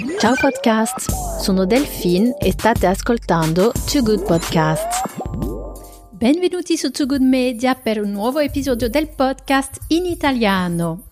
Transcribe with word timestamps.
Ciao 0.00 0.34
podcast, 0.34 1.10
sono 1.42 1.66
Delphine 1.66 2.34
e 2.38 2.52
state 2.52 2.86
ascoltando 2.86 3.70
Too 3.84 4.02
Good 4.02 4.24
Podcast. 4.24 6.08
Benvenuti 6.12 6.78
su 6.78 6.90
Too 6.90 7.04
Good 7.04 7.20
Media 7.20 7.74
per 7.74 8.00
un 8.00 8.10
nuovo 8.10 8.38
episodio 8.38 8.88
del 8.88 9.08
podcast 9.08 9.78
in 9.88 10.06
italiano. 10.06 11.08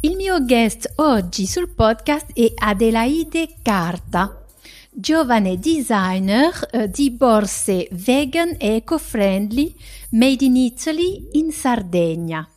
Il 0.00 0.16
mio 0.16 0.44
guest 0.44 0.92
oggi 0.96 1.46
sul 1.46 1.68
podcast 1.68 2.32
è 2.32 2.52
Adelaide 2.56 3.48
Carta, 3.62 4.44
giovane 4.90 5.60
designer 5.60 6.68
eh, 6.72 6.90
di 6.90 7.12
borse 7.12 7.86
vegan 7.92 8.56
e 8.58 8.74
eco-friendly 8.74 9.72
made 10.10 10.44
in 10.44 10.56
Italy 10.56 11.28
in 11.32 11.52
Sardegna. 11.52 12.48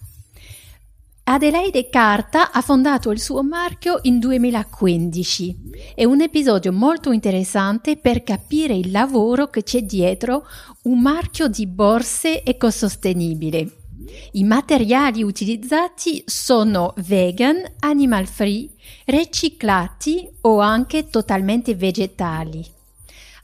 Adelaide 1.28 1.90
Carta 1.90 2.52
ha 2.52 2.62
fondato 2.62 3.10
il 3.10 3.20
suo 3.20 3.42
marchio 3.42 3.98
in 4.04 4.20
2015. 4.20 5.94
È 5.96 6.04
un 6.04 6.22
episodio 6.22 6.72
molto 6.72 7.12
interessante 7.12 7.98
per 7.98 8.22
capire 8.22 8.76
il 8.76 8.92
lavoro 8.92 9.48
che 9.48 9.64
c'è 9.64 9.82
dietro 9.82 10.46
un 10.84 11.02
marchio 11.02 11.48
di 11.48 11.66
borse 11.66 12.44
ecosostenibile. 12.44 13.86
I 14.34 14.44
materiali 14.44 15.24
utilizzati 15.24 16.22
sono 16.28 16.94
vegan, 16.98 17.58
animal 17.80 18.28
free, 18.28 18.70
riciclati 19.06 20.30
o 20.42 20.60
anche 20.60 21.10
totalmente 21.10 21.73
vegetali. 21.73 22.75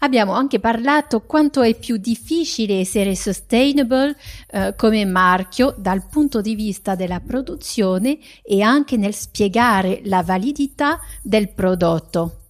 Abbiamo 0.04 0.34
anche 0.34 0.60
parlato 0.60 1.22
quanto 1.22 1.62
è 1.62 1.76
più 1.76 1.98
difficile 1.98 2.80
essere 2.80 3.16
sustainable 3.16 4.16
eh, 4.50 4.74
come 4.76 5.06
marchio 5.06 5.76
dal 5.78 6.08
punto 6.08 6.42
di 6.42 6.56
vista 6.56 6.96
della 6.96 7.20
produzione 7.20 8.18
e 8.42 8.64
anche 8.64 8.98
nel 8.98 9.14
spiegare 9.14 10.02
la 10.06 10.24
validità 10.24 11.00
del 11.22 11.50
prodotto. 11.50 12.48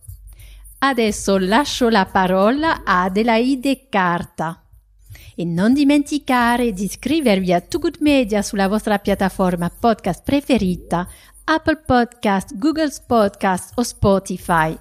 Adesso 0.79 1.37
lascio 1.39 1.89
la 1.89 2.05
parola 2.05 2.83
a 2.85 3.03
Adelaide 3.03 3.87
Carta. 3.89 4.63
E 5.35 5.43
non 5.43 5.73
dimenticare 5.73 6.71
di 6.71 6.85
iscrivervi 6.85 7.51
a 7.51 7.59
Too 7.59 7.81
Good 7.81 7.97
Media 7.99 8.41
sulla 8.41 8.69
vostra 8.69 8.97
piattaforma 8.97 9.69
podcast 9.69 10.23
preferita, 10.23 11.05
Apple 11.43 11.81
Podcast, 11.85 12.55
Google 12.57 12.93
Podcast 13.05 13.73
o 13.75 13.83
Spotify 13.83 14.77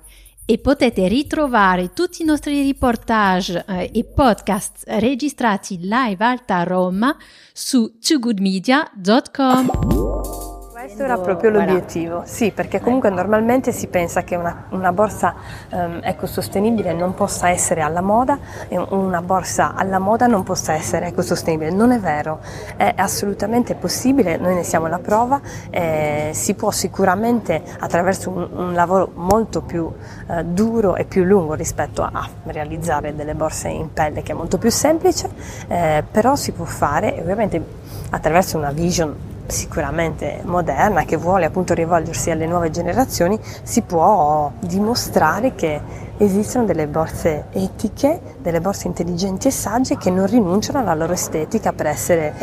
e 0.51 0.59
potete 0.59 1.06
ritrovare 1.06 1.93
tutti 1.93 2.23
i 2.23 2.25
nostri 2.25 2.65
reportage 2.65 3.65
eh, 3.69 3.89
e 3.95 4.03
podcast 4.03 4.83
registrati 4.89 5.79
live 5.79 6.25
Alta 6.25 6.65
Roma 6.65 7.17
su 7.53 7.98
toogoodmedia.com. 8.01 10.39
Questo 10.81 11.05
era 11.05 11.19
proprio 11.19 11.50
l'obiettivo, 11.50 12.23
sì, 12.25 12.53
perché 12.53 12.81
comunque 12.81 13.11
normalmente 13.11 13.70
si 13.70 13.89
pensa 13.89 14.23
che 14.23 14.34
una, 14.34 14.64
una 14.70 14.92
borsa 14.92 15.34
um, 15.73 16.00
ecosostenibile 16.03 16.95
non 16.95 17.12
possa 17.12 17.50
essere 17.50 17.83
alla 17.83 18.00
moda 18.00 18.39
e 18.67 18.78
una 18.78 19.20
borsa 19.20 19.75
alla 19.75 19.98
moda 19.98 20.27
non 20.27 20.42
possa 20.42 20.73
essere 20.73 21.08
ecosostenibile. 21.08 21.70
Non 21.70 21.92
è 21.92 22.01
vero, 22.01 22.41
è 22.77 22.95
assolutamente 22.97 23.75
possibile, 23.75 24.39
noi 24.39 24.55
ne 24.55 24.62
siamo 24.62 24.86
la 24.86 24.98
prova, 24.98 25.39
eh, 25.69 26.31
si 26.33 26.55
può 26.55 26.70
sicuramente 26.70 27.62
attraverso 27.78 28.31
un, 28.31 28.48
un 28.51 28.73
lavoro 28.73 29.11
molto 29.17 29.61
più 29.61 29.92
eh, 30.31 30.45
duro 30.45 30.97
e 30.97 31.05
più 31.05 31.25
lungo 31.25 31.53
rispetto 31.53 32.01
a, 32.01 32.11
a, 32.11 32.28
realizzare 32.45 33.14
delle 33.14 33.34
borse 33.34 33.69
in 33.69 33.92
pelle 33.92 34.23
che 34.23 34.33
è 34.33 34.34
molto 34.34 34.56
più 34.56 34.70
semplice, 34.70 35.28
eh, 35.69 36.03
però 36.11 36.36
si 36.36 36.53
può 36.53 36.64
fare 36.64 37.19
ovviamente 37.20 37.62
attraverso 38.08 38.56
una 38.56 38.70
vision 38.70 39.39
sicuramente 39.51 40.41
moderna, 40.45 41.05
che 41.05 41.17
vuole 41.17 41.45
appunto 41.45 41.75
rivolgersi 41.75 42.30
alle 42.30 42.47
nuove 42.47 42.70
generazioni, 42.70 43.39
si 43.63 43.83
può 43.83 44.51
dimostrare 44.61 45.55
che 45.55 46.08
esistono 46.19 46.64
delle 46.64 46.86
borse 46.86 47.47
etiche, 47.52 48.20
delle 48.41 48.61
borse 48.61 48.86
intelligenti 48.86 49.48
e 49.48 49.51
sagge 49.51 49.97
che 49.97 50.11
non 50.11 50.27
rinunciano 50.27 50.79
alla 50.79 50.95
loro 50.95 51.14
estetica 51.14 51.73
per 51.73 51.86
essere, 51.86 52.35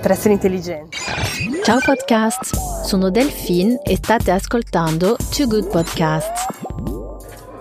per 0.00 0.10
essere 0.10 0.34
intelligenti. 0.34 0.98
Ciao 1.64 1.78
podcast, 1.84 2.54
sono 2.84 3.10
Delphine 3.10 3.80
e 3.82 3.96
state 3.96 4.30
ascoltando 4.30 5.16
Too 5.34 5.46
Good 5.46 5.68
Podcast. 5.68 7.10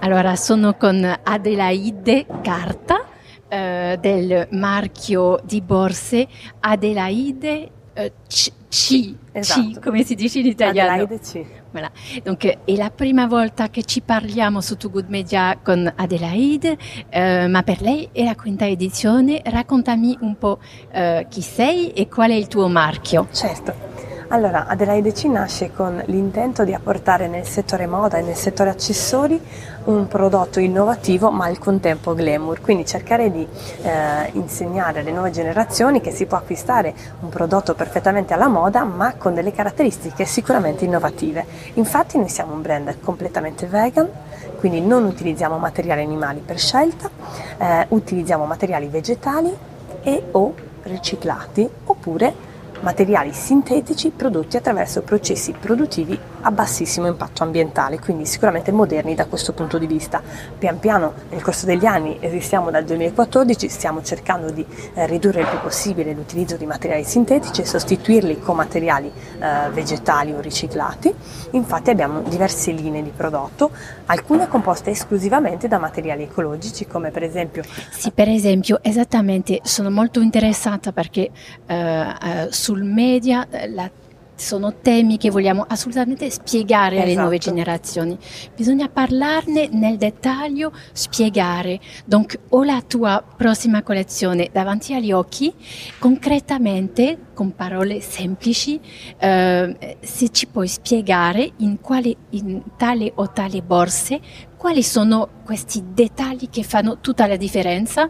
Allora, 0.02 0.36
sono 0.36 0.76
con 0.76 1.20
Adelaide 1.24 2.26
Carta 2.42 3.06
eh, 3.48 3.98
del 4.00 4.48
marchio 4.52 5.40
di 5.44 5.62
borse 5.62 6.28
Adelaide 6.60 7.70
eh, 7.94 8.14
C, 8.28 8.52
C, 8.70 9.16
esatto. 9.32 9.80
C, 9.80 9.80
come 9.80 10.04
si 10.04 10.16
dice 10.16 10.40
in 10.40 10.48
italiano. 10.48 11.04
Adelaide 11.04 11.20
C. 11.20 11.46
Voilà. 11.72 11.90
Donc, 12.24 12.46
è 12.46 12.76
la 12.76 12.90
prima 12.90 13.28
volta 13.28 13.70
che 13.70 13.84
ci 13.84 14.02
parliamo 14.02 14.60
su 14.60 14.76
Too 14.76 14.92
Good 14.92 15.08
Media 15.08 15.58
con 15.62 15.92
Adelaide, 15.96 16.78
eh, 17.10 17.48
ma 17.48 17.64
per 17.64 17.82
lei 17.82 18.10
è 18.12 18.24
la 18.24 18.36
quinta 18.36 18.68
edizione. 18.68 19.42
Raccontami 19.44 20.18
un 20.22 20.38
po' 20.38 20.60
eh, 20.92 21.26
chi 21.30 21.42
sei 21.42 21.92
e 21.92 22.08
qual 22.10 22.32
è 22.32 22.36
il 22.36 22.48
tuo 22.48 22.68
marchio. 22.68 23.28
Certo. 23.32 24.01
Allora, 24.34 24.66
Adelaide 24.66 25.12
C 25.12 25.26
nasce 25.26 25.74
con 25.74 26.02
l'intento 26.06 26.64
di 26.64 26.74
apportare 26.74 27.28
nel 27.28 27.46
settore 27.46 27.86
moda 27.86 28.18
e 28.18 28.22
nel 28.22 28.38
settore 28.38 28.70
accessori 28.70 29.38
un 29.86 30.08
prodotto 30.08 30.62
innovativo 30.62 31.32
ma 31.32 31.48
al 31.48 31.60
contempo 31.60 32.14
glamour, 32.14 32.62
quindi 32.62 32.86
cercare 32.86 33.30
di 33.30 33.46
eh, 33.82 34.30
insegnare 34.32 35.02
alle 35.02 35.12
nuove 35.12 35.32
generazioni 35.32 36.00
che 36.00 36.12
si 36.12 36.28
può 36.28 36.38
acquistare 36.38 36.94
un 37.20 37.28
prodotto 37.28 37.76
perfettamente 37.76 38.34
alla 38.34 38.48
moda 38.48 38.86
ma 38.86 39.16
con 39.18 39.34
delle 39.34 39.52
caratteristiche 39.52 40.24
sicuramente 40.24 40.86
innovative. 40.86 41.46
Infatti 41.74 42.18
noi 42.18 42.30
siamo 42.30 42.54
un 42.54 42.62
brand 42.62 43.02
completamente 43.02 43.66
vegan, 43.66 44.08
quindi 44.60 44.80
non 44.80 45.04
utilizziamo 45.04 45.58
materiali 45.58 46.04
animali 46.04 46.40
per 46.40 46.58
scelta, 46.58 47.10
eh, 47.58 47.86
utilizziamo 47.90 48.46
materiali 48.46 48.88
vegetali 48.88 49.54
e 50.04 50.24
o 50.32 50.54
riciclati 50.84 51.70
oppure 51.84 52.51
materiali 52.82 53.32
sintetici 53.34 54.12
prodotti 54.12 54.58
attraverso 54.58 55.02
processi 55.02 55.54
produttivi 55.54 56.18
a 56.42 56.52
bassissimo 56.52 57.08
impatto 57.08 57.44
ambientale, 57.44 58.00
quindi 58.00 58.26
sicuramente 58.26 58.72
moderni 58.72 59.16
da 59.16 59.26
questo 59.26 59.54
punto 59.54 59.78
di 59.78 59.88
vista. 59.88 60.22
Pian 60.58 60.80
piano 60.80 61.14
nel 61.30 61.42
corso 61.42 61.66
degli 61.66 61.86
anni 61.86 62.18
esistiamo 62.20 62.72
dal 62.72 62.84
2014, 62.84 63.70
stiamo 63.70 64.02
cercando 64.02 64.52
di 64.52 64.66
eh, 64.94 65.06
ridurre 65.06 65.42
il 65.42 65.48
più 65.48 65.60
possibile 65.60 66.14
l'utilizzo 66.14 66.58
di 66.58 66.66
materiali 66.66 67.04
sintetici 67.04 67.62
e 67.62 67.66
sostituirli 67.66 68.40
con 68.40 68.56
materiali 68.56 69.12
eh, 69.40 69.70
vegetali 69.72 70.34
o 70.34 70.40
riciclati. 70.40 71.14
Infatti 71.52 71.90
abbiamo 71.90 72.22
diverse 72.22 72.72
linee 72.72 73.04
di 73.04 73.12
prodotto, 73.16 73.72
alcune 74.08 74.48
composte 74.48 74.90
esclusivamente 74.90 75.68
da 75.68 75.78
materiali 75.78 76.24
ecologici 76.24 76.88
come 76.88 77.12
per 77.12 77.24
esempio... 77.24 77.64
Sì, 77.92 78.12
per 78.12 78.30
esempio, 78.30 78.80
esattamente, 78.82 79.60
sono 79.64 79.90
molto 79.90 80.20
interessata 80.22 80.92
perché 80.92 81.30
eh, 81.66 81.76
eh 81.76 82.50
su 82.52 82.71
sul 82.72 82.84
media 82.84 83.48
eh, 83.50 83.70
la, 83.70 83.92
sono 84.34 84.76
temi 84.82 85.18
che 85.18 85.30
vogliamo 85.30 85.66
assolutamente 85.68 86.30
spiegare 86.30 86.96
esatto. 86.96 87.08
alle 87.10 87.20
nuove 87.20 87.38
generazioni. 87.38 88.18
Bisogna 88.56 88.88
parlarne 88.88 89.68
nel 89.72 89.98
dettaglio, 89.98 90.72
spiegare. 90.94 91.80
Donc, 92.06 92.40
ho 92.50 92.64
la 92.64 92.82
tua 92.82 93.24
prossima 93.38 93.84
collezione 93.84 94.50
davanti 94.52 94.96
agli 94.96 95.12
occhi, 95.12 95.54
concretamente, 96.00 97.18
con 97.34 97.54
parole 97.54 98.00
semplici, 98.00 98.80
eh, 99.18 99.98
se 100.00 100.30
ci 100.30 100.48
puoi 100.48 100.68
spiegare 100.68 101.52
in, 101.58 101.80
quale, 101.82 102.16
in 102.30 102.64
tale 102.78 103.12
o 103.14 103.32
tale 103.32 103.62
borse 103.62 104.20
quali 104.58 104.84
sono 104.84 105.28
questi 105.44 105.84
dettagli 105.88 106.48
che 106.50 106.62
fanno 106.62 107.00
tutta 107.00 107.26
la 107.26 107.36
differenza 107.36 108.10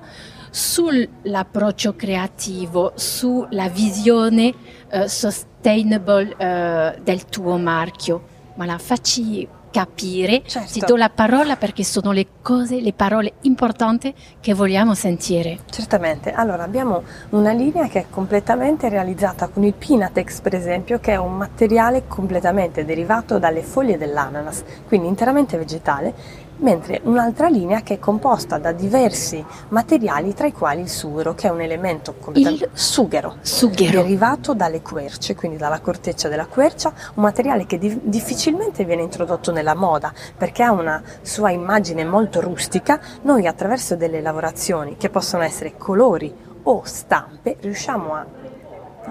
sull'approccio 0.51 1.95
creativo, 1.95 2.91
sulla 2.95 3.69
visione 3.69 4.53
uh, 4.91 5.07
sustainable 5.07 6.35
uh, 6.37 7.01
del 7.01 7.25
tuo 7.25 7.57
marchio. 7.57 8.29
Ma 8.55 8.65
la 8.65 8.77
facci 8.77 9.47
capire, 9.71 10.43
certo. 10.45 10.73
ti 10.73 10.79
do 10.81 10.97
la 10.97 11.09
parola 11.09 11.55
perché 11.55 11.83
sono 11.83 12.11
le 12.11 12.27
cose, 12.41 12.81
le 12.81 12.93
parole 12.93 13.33
importanti 13.41 14.13
che 14.39 14.53
vogliamo 14.53 14.93
sentire. 14.93 15.59
Certamente, 15.69 16.33
allora 16.33 16.63
abbiamo 16.63 17.01
una 17.29 17.53
linea 17.53 17.87
che 17.87 18.01
è 18.01 18.05
completamente 18.09 18.89
realizzata 18.89 19.47
con 19.47 19.63
il 19.63 19.73
Pinatex 19.73 20.41
per 20.41 20.53
esempio, 20.53 20.99
che 20.99 21.13
è 21.13 21.15
un 21.15 21.37
materiale 21.37 22.03
completamente 22.07 22.85
derivato 22.85 23.39
dalle 23.39 23.63
foglie 23.63 23.97
dell'ananas, 23.97 24.63
quindi 24.87 25.07
interamente 25.07 25.57
vegetale 25.57 26.13
mentre 26.61 27.01
un'altra 27.03 27.47
linea 27.47 27.81
che 27.81 27.95
è 27.95 27.99
composta 27.99 28.57
da 28.57 28.71
diversi 28.71 29.43
materiali 29.69 30.33
tra 30.33 30.47
i 30.47 30.53
quali 30.53 30.81
il 30.81 30.89
sughero 30.89 31.33
che 31.33 31.47
è 31.47 31.51
un 31.51 31.61
elemento 31.61 32.15
il 32.33 32.69
sughero, 32.73 33.35
sughero. 33.41 34.01
derivato 34.01 34.53
dalle 34.53 34.81
querce 34.81 35.35
quindi 35.35 35.57
dalla 35.57 35.79
corteccia 35.79 36.27
della 36.27 36.45
quercia 36.45 36.93
un 37.15 37.23
materiale 37.23 37.65
che 37.65 37.77
di- 37.77 37.99
difficilmente 38.03 38.85
viene 38.85 39.01
introdotto 39.01 39.51
nella 39.51 39.75
moda 39.75 40.13
perché 40.37 40.63
ha 40.63 40.71
una 40.71 41.01
sua 41.21 41.51
immagine 41.51 42.03
molto 42.03 42.41
rustica. 42.41 42.99
Noi 43.23 43.47
attraverso 43.47 43.95
delle 43.95 44.21
lavorazioni 44.21 44.97
che 44.97 45.09
possono 45.09 45.43
essere 45.43 45.77
colori 45.77 46.33
o 46.63 46.81
stampe 46.83 47.57
riusciamo 47.59 48.13
a 48.13 48.25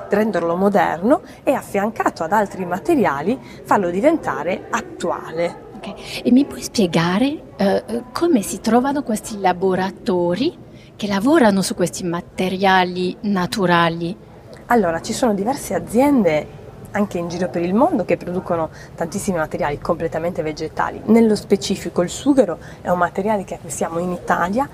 renderlo 0.09 0.57
moderno 0.57 1.23
e 1.43 1.53
affiancato 1.53 2.23
ad 2.23 2.33
altri 2.33 2.65
materiali 2.65 3.39
farlo 3.65 3.91
diventare 3.91 4.67
attuale 4.71 5.69
E 6.23 6.31
mi 6.31 6.45
puoi 6.45 6.63
spiegare 6.63 7.43
uh, 7.59 8.05
come 8.13 8.43
si 8.43 8.61
trovano 8.61 9.03
questi 9.03 9.39
laboratori 9.41 10.57
che 10.97 11.07
lavorano 11.07 11.63
su 11.63 11.75
questi 11.75 12.05
materiali 12.05 13.17
naturali? 13.23 14.15
Allora, 14.67 15.01
ci 15.01 15.13
sono 15.13 15.35
diverse 15.35 15.75
aziende 15.75 16.59
anche 16.93 17.19
in 17.19 17.29
giro 17.29 17.49
per 17.49 17.63
il 17.63 17.75
mondo 17.75 18.05
che 18.05 18.17
producono 18.17 18.71
tantissimi 18.95 19.39
materiali 19.39 19.79
completamente 19.79 20.43
vegetali. 20.43 21.01
Nello 21.07 21.37
specifico 21.37 22.03
il 22.03 22.11
sughero 22.11 22.59
è 22.81 22.89
un 22.91 22.99
materiale 22.99 23.45
che 23.45 23.55
acquistiamo 23.55 23.99
in 23.99 24.13
Italia 24.13 24.69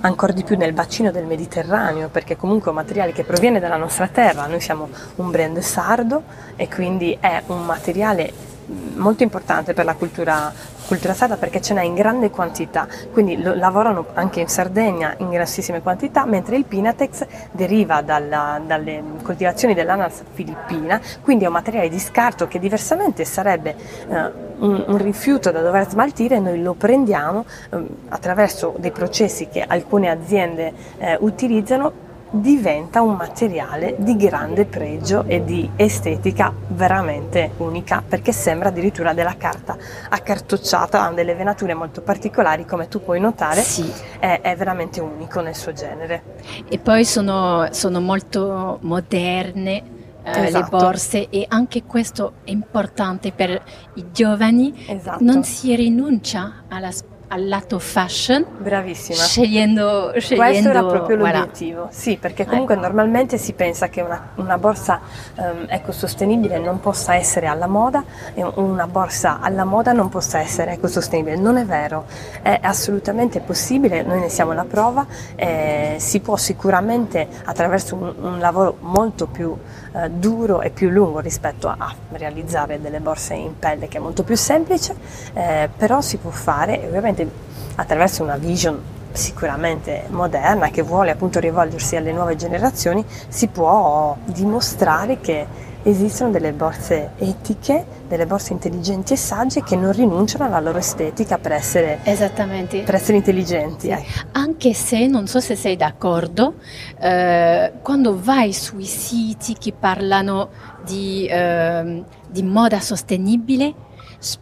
ancora 0.00 0.32
di 0.32 0.42
più 0.44 0.56
nel 0.56 0.74
bacino 0.74 1.10
del 1.10 1.24
Mediterraneo, 1.24 2.08
perché 2.08 2.36
comunque 2.36 2.66
è 2.66 2.70
un 2.70 2.76
materiale 2.76 3.12
che 3.12 3.24
proviene 3.24 3.58
dalla 3.58 3.76
nostra 3.76 4.06
terra, 4.06 4.46
noi 4.46 4.60
siamo 4.60 4.88
un 5.16 5.30
brand 5.30 5.58
sardo 5.60 6.24
e 6.56 6.68
quindi 6.68 7.16
è 7.18 7.42
un 7.46 7.64
materiale 7.64 8.52
molto 8.94 9.22
importante 9.22 9.74
per 9.74 9.84
la 9.84 9.94
cultura, 9.94 10.52
cultura 10.86 11.14
sarda 11.14 11.36
perché 11.36 11.60
ce 11.60 11.74
n'è 11.74 11.82
in 11.82 11.94
grande 11.94 12.30
quantità, 12.30 12.86
quindi 13.12 13.40
lo, 13.40 13.54
lavorano 13.54 14.06
anche 14.14 14.40
in 14.40 14.48
Sardegna 14.48 15.14
in 15.18 15.30
grossissime 15.30 15.82
quantità, 15.82 16.24
mentre 16.24 16.56
il 16.56 16.64
Pinatex 16.64 17.26
deriva 17.50 18.02
dalla, 18.02 18.60
dalle 18.64 19.02
coltivazioni 19.22 19.74
dell'ananas 19.74 20.22
filippina, 20.32 21.00
quindi 21.22 21.44
è 21.44 21.46
un 21.46 21.52
materiale 21.52 21.88
di 21.88 21.98
scarto 21.98 22.46
che 22.46 22.58
diversamente 22.58 23.24
sarebbe 23.24 23.74
eh, 24.08 24.42
un, 24.58 24.84
un, 24.86 24.98
rifiuto 24.98 25.50
da 25.50 25.60
dover 25.60 25.88
smaltire, 25.88 26.38
noi 26.38 26.62
lo 26.62 26.74
prendiamo 26.74 27.44
eh, 27.70 27.86
attraverso 28.08 28.74
dei 28.78 28.92
processi 28.92 29.48
che 29.48 29.64
alcune 29.66 30.10
aziende 30.10 30.72
eh, 30.98 31.16
utilizzano 31.20 32.03
diventa 32.40 33.00
un 33.00 33.14
materiale 33.14 33.94
di 33.98 34.16
grande 34.16 34.64
pregio 34.64 35.24
e 35.26 35.44
di 35.44 35.70
estetica 35.76 36.52
veramente 36.68 37.52
unica 37.58 38.02
perché 38.06 38.32
sembra 38.32 38.68
addirittura 38.70 39.12
della 39.12 39.36
carta 39.36 39.76
accartocciata, 40.08 41.04
ha 41.04 41.12
delle 41.12 41.34
venature 41.34 41.74
molto 41.74 42.00
particolari 42.02 42.64
come 42.64 42.88
tu 42.88 43.02
puoi 43.02 43.20
notare, 43.20 43.60
sì. 43.60 43.90
è, 44.18 44.40
è, 44.40 44.56
veramente 44.56 45.00
unico 45.00 45.40
nel 45.40 45.54
suo 45.54 45.72
genere. 45.72 46.22
E 46.68 46.78
poi 46.78 47.04
sono, 47.04 47.68
sono 47.70 48.00
molto 48.00 48.78
moderne, 48.82 49.82
eh, 50.24 50.46
esatto. 50.46 50.76
le 50.76 50.82
borse 50.82 51.28
e 51.28 51.44
anche 51.48 51.84
questo 51.84 52.34
è 52.44 52.50
importante 52.50 53.30
per 53.30 53.62
i 53.94 54.06
giovani, 54.10 54.86
esatto. 54.88 55.22
non 55.22 55.44
si 55.44 55.74
rinuncia 55.76 56.64
alla 56.68 56.90
spesa 56.90 57.12
al 57.34 57.48
lato 57.48 57.80
fashion. 57.80 58.46
Bravissima. 58.58 59.18
Scegliendo, 59.18 60.12
scegliendo 60.16 60.52
Questo 60.52 60.68
era 60.68 60.84
proprio 60.84 61.16
l'obiettivo. 61.16 61.76
Voilà. 61.80 61.92
Sì, 61.92 62.16
perché 62.16 62.46
comunque 62.46 62.74
ecco. 62.74 62.84
normalmente 62.84 63.38
si 63.38 63.54
pensa 63.54 63.88
che 63.88 64.02
una, 64.02 64.30
una 64.36 64.56
borsa 64.56 65.00
um, 65.34 65.66
ecosostenibile 65.68 66.58
non 66.58 66.78
possa 66.78 67.16
essere 67.16 67.46
alla 67.46 67.66
moda 67.66 68.04
e 68.34 68.44
una 68.44 68.86
borsa 68.86 69.40
alla 69.40 69.64
moda 69.64 69.92
non 69.92 70.08
possa 70.08 70.38
essere 70.38 70.74
ecosostenibile. 70.74 71.36
Non 71.36 71.56
è 71.56 71.64
vero, 71.64 72.06
è 72.40 72.60
assolutamente 72.62 73.40
possibile, 73.40 74.02
noi 74.02 74.20
ne 74.20 74.28
siamo 74.28 74.52
la 74.52 74.64
prova, 74.64 75.04
eh, 75.34 75.96
si 75.98 76.20
può 76.20 76.36
sicuramente 76.36 77.26
attraverso 77.44 77.96
un, 77.96 78.14
un 78.20 78.38
lavoro 78.38 78.76
molto 78.80 79.26
più 79.26 79.56
eh, 79.94 80.10
duro 80.10 80.60
e 80.60 80.70
più 80.70 80.90
lungo 80.90 81.20
rispetto 81.20 81.68
a, 81.68 81.94
realizzare 82.12 82.80
delle 82.80 83.00
borse 83.00 83.34
in 83.34 83.58
pelle 83.58 83.88
che 83.88 83.98
è 83.98 84.00
molto 84.00 84.24
più 84.24 84.36
semplice, 84.36 84.94
eh, 85.32 85.68
però 85.76 86.00
si 86.00 86.16
può 86.16 86.30
fare 86.30 86.82
ovviamente 86.86 87.28
attraverso 87.76 88.22
una 88.22 88.36
vision 88.36 88.80
sicuramente 89.12 90.04
moderna 90.08 90.70
che 90.70 90.82
vuole 90.82 91.12
appunto 91.12 91.38
rivolgersi 91.38 91.94
alle 91.96 92.12
nuove 92.12 92.34
generazioni, 92.36 93.04
si 93.28 93.46
può 93.46 94.16
dimostrare 94.24 95.20
che 95.20 95.46
esistono 95.84 96.30
delle 96.30 96.52
borse 96.52 97.10
etiche, 97.18 97.84
delle 98.08 98.26
borse 98.26 98.52
intelligenti 98.52 99.12
e 99.12 99.16
sagge 99.16 99.62
che 99.62 99.76
non 99.76 99.92
rinunciano 99.92 100.44
alla 100.44 100.60
loro 100.60 100.78
estetica 100.78 101.38
per 101.38 101.52
essere, 101.52 102.00
per 102.02 102.94
essere 102.94 103.16
intelligenti. 103.16 103.86
Sì. 103.86 103.92
Eh. 103.92 104.04
Anche 104.32 104.72
se, 104.72 105.06
non 105.06 105.26
so 105.26 105.40
se 105.40 105.56
sei 105.56 105.76
d'accordo, 105.76 106.54
eh, 106.98 107.72
quando 107.82 108.18
vai 108.20 108.52
sui 108.52 108.86
siti 108.86 109.54
che 109.58 109.72
parlano 109.72 110.48
di, 110.84 111.26
eh, 111.26 112.02
di 112.28 112.42
moda 112.42 112.80
sostenibile, 112.80 113.74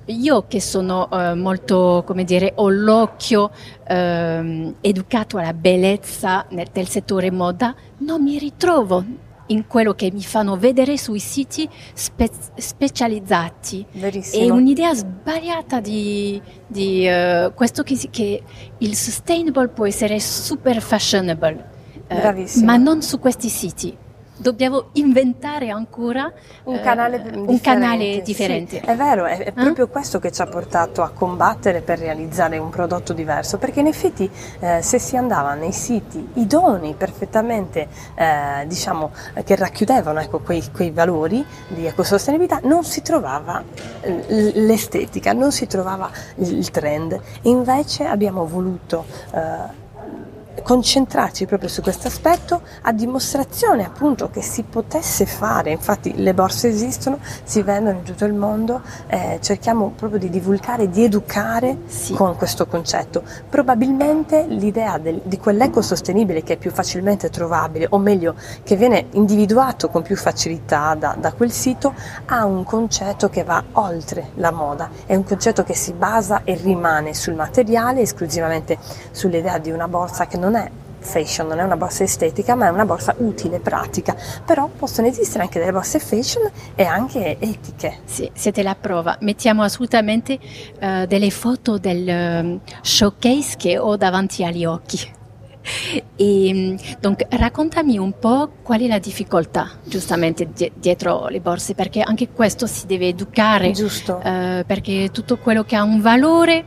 io 0.06 0.44
che 0.46 0.60
sono 0.60 1.10
eh, 1.10 1.34
molto, 1.34 2.04
come 2.06 2.22
dire, 2.22 2.52
ho 2.54 2.68
l'occhio 2.68 3.50
eh, 3.84 4.74
educato 4.80 5.38
alla 5.38 5.52
bellezza 5.52 6.46
nel, 6.50 6.68
del 6.72 6.88
settore 6.88 7.32
moda, 7.32 7.74
non 7.98 8.22
mi 8.22 8.38
ritrovo 8.38 9.04
in 9.46 9.66
quello 9.66 9.94
che 9.94 10.10
mi 10.12 10.22
fanno 10.22 10.56
vedere 10.56 10.96
sui 10.96 11.18
siti 11.18 11.68
spe- 11.92 12.30
specializzati. 12.56 13.84
Verissimo. 13.92 14.44
È 14.44 14.50
un'idea 14.50 14.94
sbagliata 14.94 15.80
di, 15.80 16.40
di 16.66 17.06
uh, 17.06 17.52
questo 17.54 17.82
che, 17.82 17.98
che, 18.10 18.42
il 18.78 18.96
sustainable 18.96 19.68
può 19.68 19.86
essere 19.86 20.20
super 20.20 20.80
fashionable, 20.80 21.70
uh, 22.08 22.64
ma 22.64 22.76
non 22.76 23.02
su 23.02 23.18
questi 23.18 23.48
siti 23.48 23.96
dobbiamo 24.42 24.88
inventare 24.92 25.70
ancora 25.70 26.30
un 26.64 26.80
canale, 26.80 27.16
eh, 27.16 27.22
differente. 27.22 27.50
Un 27.50 27.60
canale 27.60 28.22
differente. 28.22 28.80
Sì, 28.80 28.84
è 28.84 28.96
vero, 28.96 29.24
è, 29.24 29.38
è 29.38 29.48
eh? 29.48 29.52
proprio 29.52 29.88
questo 29.88 30.18
che 30.18 30.30
ci 30.32 30.42
ha 30.42 30.46
portato 30.46 31.02
a 31.02 31.10
combattere 31.10 31.80
per 31.80 31.98
realizzare 31.98 32.58
un 32.58 32.68
prodotto 32.68 33.12
diverso, 33.12 33.56
perché 33.56 33.80
in 33.80 33.86
effetti 33.86 34.28
eh, 34.58 34.82
se 34.82 34.98
si 34.98 35.16
andava 35.16 35.54
nei 35.54 35.72
siti 35.72 36.28
idonei 36.34 36.94
perfettamente, 36.94 37.88
eh, 38.14 38.66
diciamo, 38.66 39.12
che 39.44 39.56
racchiudevano 39.56 40.20
ecco, 40.20 40.40
quei, 40.40 40.62
quei, 40.72 40.90
valori 40.90 41.44
di 41.68 41.86
ecosostenibilità, 41.86 42.60
non 42.64 42.84
si 42.84 43.00
trovava 43.00 43.62
l'estetica, 44.02 45.32
non 45.32 45.52
si 45.52 45.66
trovava 45.66 46.10
il 46.36 46.68
trend. 46.70 47.18
Invece 47.42 48.04
abbiamo 48.04 48.44
voluto 48.46 49.04
eh, 49.32 49.81
concentrarci 50.62 51.46
proprio 51.46 51.69
su 51.69 51.81
questo 51.81 52.08
aspetto 52.08 52.60
a 52.82 52.93
dimostrazione 52.93 53.84
appunto 53.84 54.28
che 54.31 54.43
si 54.43 54.62
potesse 54.62 55.25
fare, 55.26 55.70
infatti 55.70 56.14
le 56.16 56.34
borse 56.34 56.69
esistono, 56.69 57.19
si 57.44 57.62
vendono 57.62 57.99
in 57.99 58.04
tutto 58.04 58.25
il 58.25 58.34
mondo, 58.34 58.82
eh, 59.06 59.38
cerchiamo 59.40 59.93
proprio 59.96 60.19
di 60.19 60.28
divulgare, 60.28 60.90
di 60.90 61.04
educare 61.04 61.78
sì. 61.87 62.12
con 62.12 62.37
questo 62.37 62.66
concetto. 62.66 63.22
Probabilmente 63.49 64.44
l'idea 64.46 64.99
del, 64.99 65.20
di 65.25 65.38
quell'eco 65.38 65.81
sostenibile 65.81 66.43
che 66.43 66.54
è 66.54 66.56
più 66.56 66.70
facilmente 66.70 67.31
trovabile, 67.31 67.87
o 67.90 67.99
meglio 67.99 68.35
che 68.62 68.76
viene 68.76 69.06
individuato 69.12 69.88
con 69.88 70.02
più 70.02 70.16
facilità 70.16 70.94
da, 70.94 71.16
da 71.18 71.32
quel 71.32 71.50
sito, 71.50 71.94
ha 72.26 72.44
un 72.44 72.64
concetto 72.64 73.28
che 73.28 73.44
va 73.44 73.62
oltre 73.73 74.30
la 74.35 74.50
moda, 74.50 74.90
è 75.06 75.14
un 75.14 75.25
concetto 75.25 75.62
che 75.62 75.75
si 75.75 75.92
basa 75.92 76.42
e 76.44 76.54
rimane 76.54 77.14
sul 77.14 77.35
materiale, 77.35 78.00
esclusivamente 78.00 78.78
sull'idea 79.11 79.59
di 79.59 79.71
una 79.71 79.88
borsa 79.88 80.26
che 80.26 80.37
non 80.37 80.41
è 80.50 80.70
fashion, 81.02 81.49
non 81.49 81.58
è 81.58 81.62
una 81.62 81.76
borsa 81.76 82.04
estetica, 82.04 82.54
ma 82.54 82.66
è 82.66 82.70
una 82.70 82.87
borsa 82.87 83.14
utile, 83.18 83.61
pratica. 83.61 84.16
Però 84.44 84.68
possono 84.68 85.08
esistere 85.08 85.42
anche 85.42 85.58
delle 85.58 85.72
borse 85.72 85.99
fashion 85.99 86.50
e 86.75 86.84
anche 86.84 87.37
etiche. 87.38 87.99
Sì, 88.04 88.30
siete 88.32 88.62
la 88.62 88.75
prova. 88.75 89.16
Mettiamo 89.20 89.62
assolutamente 89.62 90.38
uh, 90.80 91.04
delle 91.06 91.30
foto 91.30 91.76
del 91.78 92.06
um, 92.06 92.61
showcase 92.80 93.56
che 93.56 93.78
ho 93.78 93.96
davanti 93.96 94.44
agli 94.44 94.64
occhi. 94.64 95.20
E, 96.16 96.76
donc, 97.00 97.26
raccontami 97.30 97.96
un 97.96 98.18
po' 98.18 98.50
qual 98.62 98.80
è 98.80 98.87
la 98.87 98.99
difficoltà 98.99 99.70
giustamente 99.84 100.50
dietro 100.75 101.28
le 101.28 101.40
borse, 101.40 101.75
perché 101.75 102.00
anche 102.00 102.30
questo 102.30 102.66
si 102.66 102.87
deve 102.87 103.08
educare. 103.08 103.70
Giusto. 103.70 104.16
Uh, 104.16 104.64
perché 104.66 105.11
tutto 105.12 105.38
quello 105.38 105.62
che 105.64 105.76
ha 105.76 105.82
un 105.82 106.00
valore, 106.00 106.64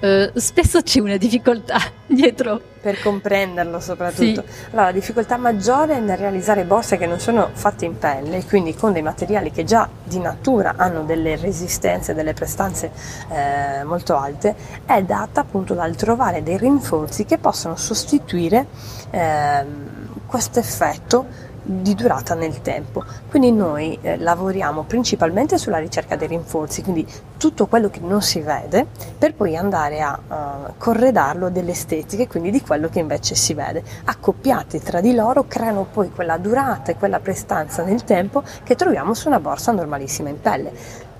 uh, 0.00 0.38
spesso 0.38 0.82
c'è 0.82 1.00
una 1.00 1.16
difficoltà 1.16 1.78
dietro. 2.06 2.60
Per 2.80 3.00
comprenderlo 3.00 3.80
soprattutto. 3.80 4.44
Sì. 4.46 4.66
Allora, 4.70 4.86
la 4.86 4.92
difficoltà 4.92 5.36
maggiore 5.36 5.96
è 5.96 6.00
nel 6.00 6.16
realizzare 6.16 6.64
borse 6.64 6.96
che 6.96 7.06
non 7.06 7.18
sono 7.18 7.50
fatte 7.52 7.84
in 7.84 7.98
pelle, 7.98 8.44
quindi 8.44 8.74
con 8.74 8.92
dei 8.92 9.02
materiali 9.02 9.50
che 9.50 9.64
già 9.64 9.88
di 10.04 10.18
natura 10.18 10.74
hanno 10.76 11.02
delle 11.02 11.36
resistenze, 11.36 12.14
delle 12.14 12.34
prestanze 12.34 12.90
eh, 13.30 13.84
molto 13.84 14.16
alte, 14.16 14.54
è 14.86 15.02
data 15.02 15.40
appunto 15.40 15.74
dal 15.74 15.96
trovare 15.96 16.42
dei 16.42 16.56
rinforzi 16.56 17.24
che 17.24 17.38
possono 17.38 17.76
sostituire 17.76 18.66
eh, 19.10 19.64
questo 20.26 20.58
effetto 20.58 21.47
di 21.70 21.94
durata 21.94 22.34
nel 22.34 22.62
tempo. 22.62 23.04
Quindi 23.28 23.52
noi 23.52 23.98
eh, 24.00 24.16
lavoriamo 24.16 24.84
principalmente 24.84 25.58
sulla 25.58 25.78
ricerca 25.78 26.16
dei 26.16 26.28
rinforzi, 26.28 26.82
quindi 26.82 27.06
tutto 27.36 27.66
quello 27.66 27.90
che 27.90 28.00
non 28.00 28.22
si 28.22 28.40
vede, 28.40 28.86
per 29.18 29.34
poi 29.34 29.54
andare 29.54 30.00
a 30.00 30.18
uh, 30.18 30.72
corredarlo 30.78 31.50
delle 31.50 31.72
estetiche, 31.72 32.26
quindi 32.26 32.50
di 32.50 32.62
quello 32.62 32.88
che 32.88 33.00
invece 33.00 33.34
si 33.34 33.52
vede. 33.52 33.82
Accoppiati 34.04 34.80
tra 34.80 35.00
di 35.00 35.14
loro 35.14 35.44
creano 35.46 35.86
poi 35.92 36.10
quella 36.10 36.38
durata 36.38 36.90
e 36.90 36.96
quella 36.96 37.20
prestanza 37.20 37.82
nel 37.82 38.02
tempo 38.04 38.42
che 38.64 38.74
troviamo 38.74 39.12
su 39.12 39.28
una 39.28 39.40
borsa 39.40 39.70
normalissima 39.72 40.30
in 40.30 40.40
pelle. 40.40 40.72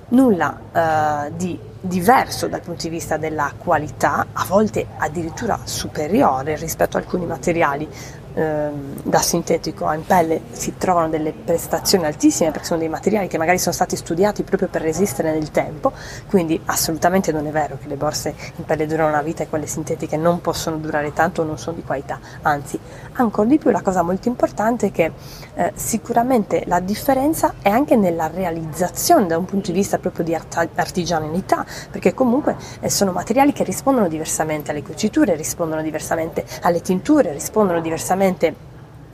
Nulla 0.08 0.58
uh, 0.72 1.32
di 1.36 1.58
diverso 1.80 2.48
dal 2.48 2.60
punto 2.62 2.84
di 2.84 2.88
vista 2.88 3.18
della 3.18 3.52
qualità, 3.56 4.26
a 4.32 4.44
volte 4.46 4.86
addirittura 4.96 5.60
superiore 5.64 6.56
rispetto 6.56 6.96
a 6.96 7.00
alcuni 7.00 7.26
materiali 7.26 7.88
da 8.32 9.18
sintetico 9.18 9.90
in 9.92 10.04
pelle 10.04 10.42
si 10.52 10.75
trovano 10.76 11.08
delle 11.08 11.32
prestazioni 11.32 12.04
altissime 12.04 12.50
perché 12.50 12.66
sono 12.66 12.78
dei 12.78 12.88
materiali 12.88 13.26
che 13.26 13.38
magari 13.38 13.58
sono 13.58 13.75
stati 13.75 13.97
studiati 13.97 14.42
proprio 14.42 14.68
per 14.68 14.82
resistere 14.82 15.32
nel 15.32 15.50
tempo, 15.50 15.92
quindi 16.28 16.61
assolutamente 16.66 17.32
non 17.32 17.47
è 17.47 17.50
vero 17.50 17.78
che 17.80 17.88
le 17.88 17.97
borse 17.97 18.35
in 18.56 18.64
pelle 18.64 18.87
durano 18.87 19.08
una 19.08 19.23
vita 19.23 19.42
e 19.42 19.49
quelle 19.49 19.66
sintetiche 19.66 20.16
non 20.16 20.40
possono 20.40 20.76
durare 20.76 21.12
tanto 21.12 21.42
o 21.42 21.44
non 21.44 21.58
sono 21.58 21.76
di 21.76 21.82
qualità, 21.82 22.20
anzi 22.42 22.78
ancora 23.14 23.49
di 23.49 23.58
più 23.58 23.70
la 23.70 23.82
cosa 23.82 24.02
molto 24.02 24.28
importante 24.28 24.87
è 24.87 24.92
che 24.92 25.12
eh, 25.54 25.73
sicuramente 25.75 26.62
la 26.66 26.80
differenza 26.80 27.54
è 27.61 27.68
anche 27.68 27.97
nella 27.97 28.28
realizzazione 28.28 29.26
da 29.26 29.37
un 29.37 29.44
punto 29.44 29.73
di 29.73 29.78
vista 29.78 29.99
proprio 29.99 30.25
di 30.25 30.35
art- 30.35 30.68
artigianalità, 30.75 31.64
perché 31.90 32.14
comunque 32.14 32.56
eh, 32.80 32.90
sono 32.90 33.11
materiali 33.11 33.52
che 33.52 33.64
rispondono 33.64 34.06
diversamente 34.08 34.70
alle 34.70 34.82
cuciture, 34.82 35.35
rispondono 35.35 35.82
diversamente 35.82 36.44
alle 36.62 36.80
tinture, 36.80 37.32
rispondono 37.32 37.80
diversamente 37.80 38.17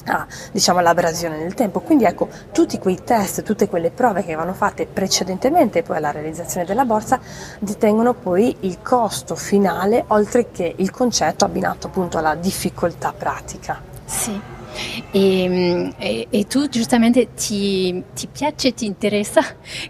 a, 0.06 0.26
diciamo, 0.52 0.78
all'abrasione 0.78 1.38
nel 1.38 1.54
tempo. 1.54 1.80
Quindi 1.80 2.04
ecco, 2.04 2.28
tutti 2.52 2.78
quei 2.78 3.02
test, 3.04 3.42
tutte 3.42 3.68
quelle 3.68 3.90
prove 3.90 4.24
che 4.24 4.34
vanno 4.34 4.52
fatte 4.52 4.86
precedentemente 4.86 5.82
poi 5.82 5.96
alla 5.96 6.10
realizzazione 6.10 6.66
della 6.66 6.84
borsa 6.84 7.20
detengono 7.58 8.14
poi 8.14 8.56
il 8.60 8.80
costo 8.82 9.34
finale, 9.34 10.04
oltre 10.08 10.50
che 10.50 10.74
il 10.76 10.90
concetto 10.90 11.44
abbinato 11.44 11.86
appunto 11.86 12.18
alla 12.18 12.34
difficoltà 12.34 13.12
pratica. 13.16 13.80
Sì. 14.04 14.53
E, 15.10 15.92
e, 15.98 16.26
e, 16.30 16.46
tu 16.46 16.68
giustamente 16.68 17.34
ti, 17.34 18.02
ti, 18.14 18.26
piace, 18.26 18.74
ti 18.74 18.86
interessa 18.86 19.42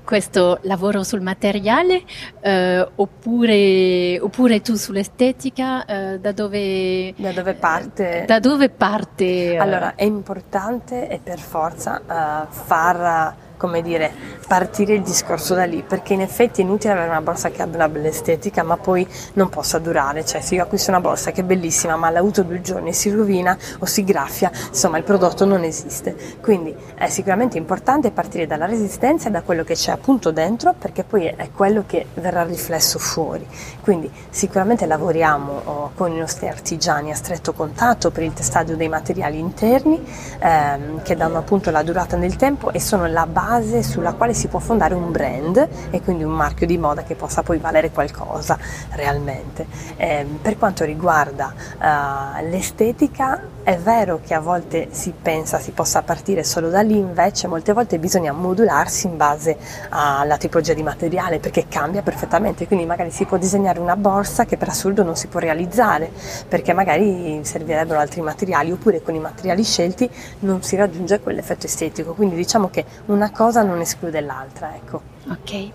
questo 0.05 0.59
lavoro 0.63 1.03
sul 1.03 1.21
materiale 1.21 2.03
eh, 2.41 2.87
oppure, 2.95 4.19
oppure, 4.21 4.61
tu 4.61 4.75
sull'estetica? 4.75 5.85
Eh, 5.85 6.19
da, 6.21 6.33
dove, 6.33 7.15
da 7.17 7.33
dove 7.33 7.55
parte? 7.55 8.25
Da 8.27 8.39
dove 8.39 8.69
parte? 8.69 9.57
Allora, 9.57 9.95
è 9.95 10.05
importante 10.05 11.09
e 11.09 11.19
per 11.23 11.39
forza 11.39 12.01
uh, 12.05 12.53
far 12.53 13.35
come 13.65 13.81
dire, 13.81 14.13
partire 14.47 14.93
il 14.93 15.01
discorso 15.01 15.55
da 15.55 15.65
lì, 15.65 15.83
perché 15.83 16.13
in 16.13 16.21
effetti 16.21 16.61
è 16.61 16.65
inutile 16.65 16.93
avere 16.93 17.09
una 17.09 17.23
borsa 17.23 17.49
che 17.49 17.63
abbia 17.63 17.77
una 17.77 17.89
bella 17.89 18.09
estetica, 18.09 18.63
ma 18.63 18.77
poi 18.77 19.09
non 19.35 19.49
possa 19.49 19.79
durare. 19.79 20.23
Cioè, 20.23 20.43
se 20.43 20.57
io 20.57 20.63
acquisto 20.63 20.91
una 20.91 21.01
borsa 21.01 21.31
che 21.31 21.41
è 21.41 21.45
bellissima, 21.45 21.97
ma 21.97 22.11
la 22.11 22.21
uso 22.21 22.43
due 22.43 22.61
giorni 22.61 22.91
e 22.91 22.93
si 22.93 23.11
rovina 23.11 23.57
o 23.79 23.87
si 23.87 24.05
graffia, 24.05 24.51
insomma, 24.69 24.99
il 24.99 25.05
prodotto 25.05 25.47
non 25.47 25.65
esiste. 25.65 26.15
Quindi 26.43 26.77
è 26.95 27.09
sicuramente 27.09 27.57
importante 27.57 28.11
partire 28.11 28.47
dalla 28.47 28.67
resistenza 28.67 29.29
e 29.29 29.31
da 29.31 29.41
quello 29.41 29.65
che 29.65 29.73
c'è 29.73 29.93
appunto 29.93 30.31
dentro, 30.31 30.75
perché 30.79 31.05
poi 31.05 31.25
è 31.25 31.49
quello 31.51 31.85
che 31.87 32.05
verrà 32.13 32.43
riflesso 32.43 32.99
fuori. 32.99 33.47
Quindi 33.81 34.13
sicuramente 34.29 34.85
lavoriamo 34.85 35.61
oh, 35.65 35.91
con 35.95 36.13
i 36.13 36.19
nostri 36.19 36.49
artigiani 36.49 37.11
a 37.11 37.15
stretto 37.15 37.55
contatto 37.55 38.11
per 38.11 38.25
il 38.25 38.35
testaggio 38.35 38.77
dei 38.77 38.89
materiali 38.89 39.39
interni, 39.39 40.05
ehm, 40.39 41.03
che 41.03 41.17
danno 41.17 41.39
appunto 41.39 41.71
la 41.71 41.83
durata 41.83 42.19
nel 42.19 42.37
tempo 42.37 42.71
e 42.71 42.79
sono 42.79 43.07
la 43.07 43.27
base 43.27 43.53
base 43.55 43.83
sulla 43.83 44.15
quale 44.15 44.35
si 44.35 44.49
può 44.49 44.59
fondare 44.59 44.95
un 44.95 45.13
brand 45.13 45.69
e 45.91 46.01
quindi 46.03 46.25
un 46.25 46.33
marchio 46.33 46.67
di 46.67 46.77
moda 46.77 47.05
che 47.05 47.15
possa 47.15 47.43
poi 47.43 47.59
valere 47.59 47.91
qualcosa 47.91 48.59
realmente. 48.91 49.67
Eh, 49.97 50.27
per 50.43 50.59
quanto 50.59 50.85
riguarda 50.85 51.55
uh, 51.79 52.49
l'estetica, 52.49 53.41
è 53.65 53.79
vero 53.79 54.21
che 54.23 54.35
a 54.35 54.41
volte 54.41 54.89
si 54.91 55.13
pensa 55.21 55.59
si 55.59 55.71
possa 55.71 56.03
partire 56.03 56.45
solo 56.45 56.69
da 56.69 56.83
lì, 56.83 56.99
invece 56.99 57.49
molte 57.49 57.73
volte 57.73 57.99
bisogna 57.99 58.31
modularsi 58.31 59.07
in 59.07 59.17
base 59.17 59.57
alla 59.89 60.37
tipologia 60.37 60.75
di 60.75 60.83
materiale 60.83 61.39
perché 61.39 61.67
cambia 61.67 62.03
perfettamente, 62.03 62.67
quindi 62.67 62.85
magari 62.85 63.11
si 63.11 63.25
può 63.25 63.39
disegnare 63.39 63.81
una 63.81 63.97
borsa 63.97 64.45
che 64.45 64.59
per 64.59 64.69
assurdo 64.69 65.03
non 65.03 65.17
si 65.17 65.29
può 65.29 65.41
realizzare 65.41 66.13
perché 66.47 66.75
magari 66.75 67.41
servirebbero 67.43 67.99
altri 67.99 68.21
materiali 68.21 68.71
oppure 68.71 69.03
con 69.03 69.15
i 69.15 69.19
materiali 69.19 69.65
scelti 69.65 70.09
non 70.41 70.63
si 70.63 70.77
raggiunge 70.77 71.21
quell'effetto 71.21 71.65
estetico, 71.65 72.13
quindi 72.13 72.37
diciamo 72.37 72.69
che 72.69 72.85
una 73.07 73.31
cosa 73.31 73.63
non 73.63 73.81
esclude 73.81 74.21
l'altra, 74.21 74.75
ecco. 74.75 75.01
Ok. 75.31 75.53
E, 75.53 75.73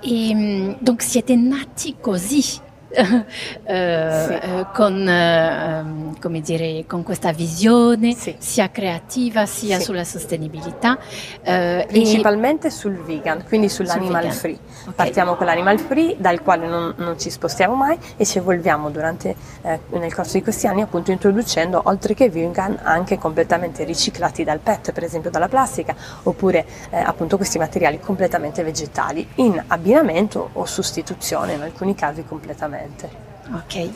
ehm, 0.00 0.76
donc 0.80 1.02
siete 1.02 1.36
nati 1.36 1.96
così 2.00 2.66
eh, 2.90 4.24
sì. 4.26 4.32
Eh, 4.32 4.66
con, 4.72 5.06
eh, 5.06 6.40
dire, 6.40 6.84
con, 6.86 7.02
questa 7.02 7.32
visione 7.32 8.14
sì. 8.14 8.34
sia 8.38 8.70
creativa 8.70 9.44
sia 9.44 9.78
sì. 9.78 9.84
sulla 9.84 10.04
sostenibilità. 10.04 10.98
Eh, 11.42 11.84
Principalmente 11.86 12.68
e... 12.68 12.70
sul 12.70 12.96
vegan, 12.96 13.44
quindi 13.46 13.68
sull'animal 13.68 14.24
sul 14.24 14.32
free. 14.32 14.58
Okay. 14.82 14.94
Partiamo 14.94 15.34
con 15.34 15.46
l'animal 15.46 15.78
free 15.78 16.16
dal 16.18 16.42
quale 16.42 16.66
non, 16.66 16.94
non, 16.96 17.18
ci 17.18 17.30
spostiamo 17.30 17.74
mai 17.74 17.98
e 18.16 18.24
ci 18.24 18.38
evolviamo 18.38 18.88
durante, 18.90 19.34
eh, 19.62 19.80
nel 19.90 20.14
corso 20.14 20.38
di 20.38 20.42
questi 20.42 20.66
anni 20.66 20.80
appunto 20.80 21.10
introducendo 21.10 21.82
oltre 21.84 22.14
che 22.14 22.30
vegan 22.30 22.78
anche 22.82 23.18
completamente 23.18 23.84
riciclati 23.84 24.44
dal 24.44 24.60
PET, 24.60 24.92
per 24.92 25.04
esempio 25.04 25.30
dalla 25.30 25.48
plastica, 25.48 25.94
oppure 26.22 26.64
eh, 26.90 26.98
appunto 26.98 27.36
questi 27.36 27.58
materiali 27.58 28.00
completamente 28.00 28.62
vegetali 28.62 29.28
in 29.36 29.62
abbinamento 29.66 30.50
o 30.54 30.64
sostituzione, 30.64 31.54
in 31.54 31.62
alcuni 31.62 31.94
casi 31.94 32.24
completamente 32.24 32.77
sicuramente. 32.78 33.10
Ok. 33.52 33.90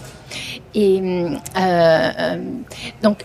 E, 0.73 1.41
uh, 1.55 2.65
donc, 3.01 3.25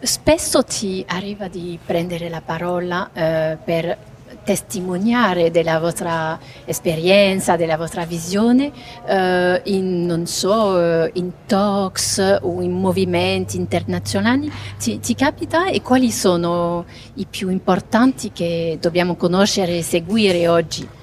spesso 0.00 0.62
ti 0.64 1.04
arriva 1.08 1.48
di 1.48 1.78
prendere 1.84 2.28
la 2.28 2.42
parola 2.44 3.10
uh, 3.12 3.58
per 3.64 4.06
testimoniare 4.44 5.50
della 5.50 5.78
vostra 5.78 6.38
esperienza, 6.64 7.56
della 7.56 7.76
vostra 7.76 8.06
visione 8.06 8.66
uh, 8.66 9.60
in, 9.64 10.06
non 10.06 10.26
so, 10.26 11.06
in 11.12 11.32
talks 11.44 12.38
o 12.40 12.62
in 12.62 12.72
movimenti 12.72 13.56
internazionali. 13.56 14.50
Ti, 14.78 15.00
ti, 15.00 15.14
capita 15.14 15.68
e 15.68 15.82
quali 15.82 16.10
sono 16.10 16.86
i 17.14 17.26
più 17.28 17.50
importanti 17.50 18.32
che 18.32 18.78
dobbiamo 18.80 19.16
conoscere 19.16 19.78
e 19.78 19.82
seguire 19.82 20.48
oggi? 20.48 20.96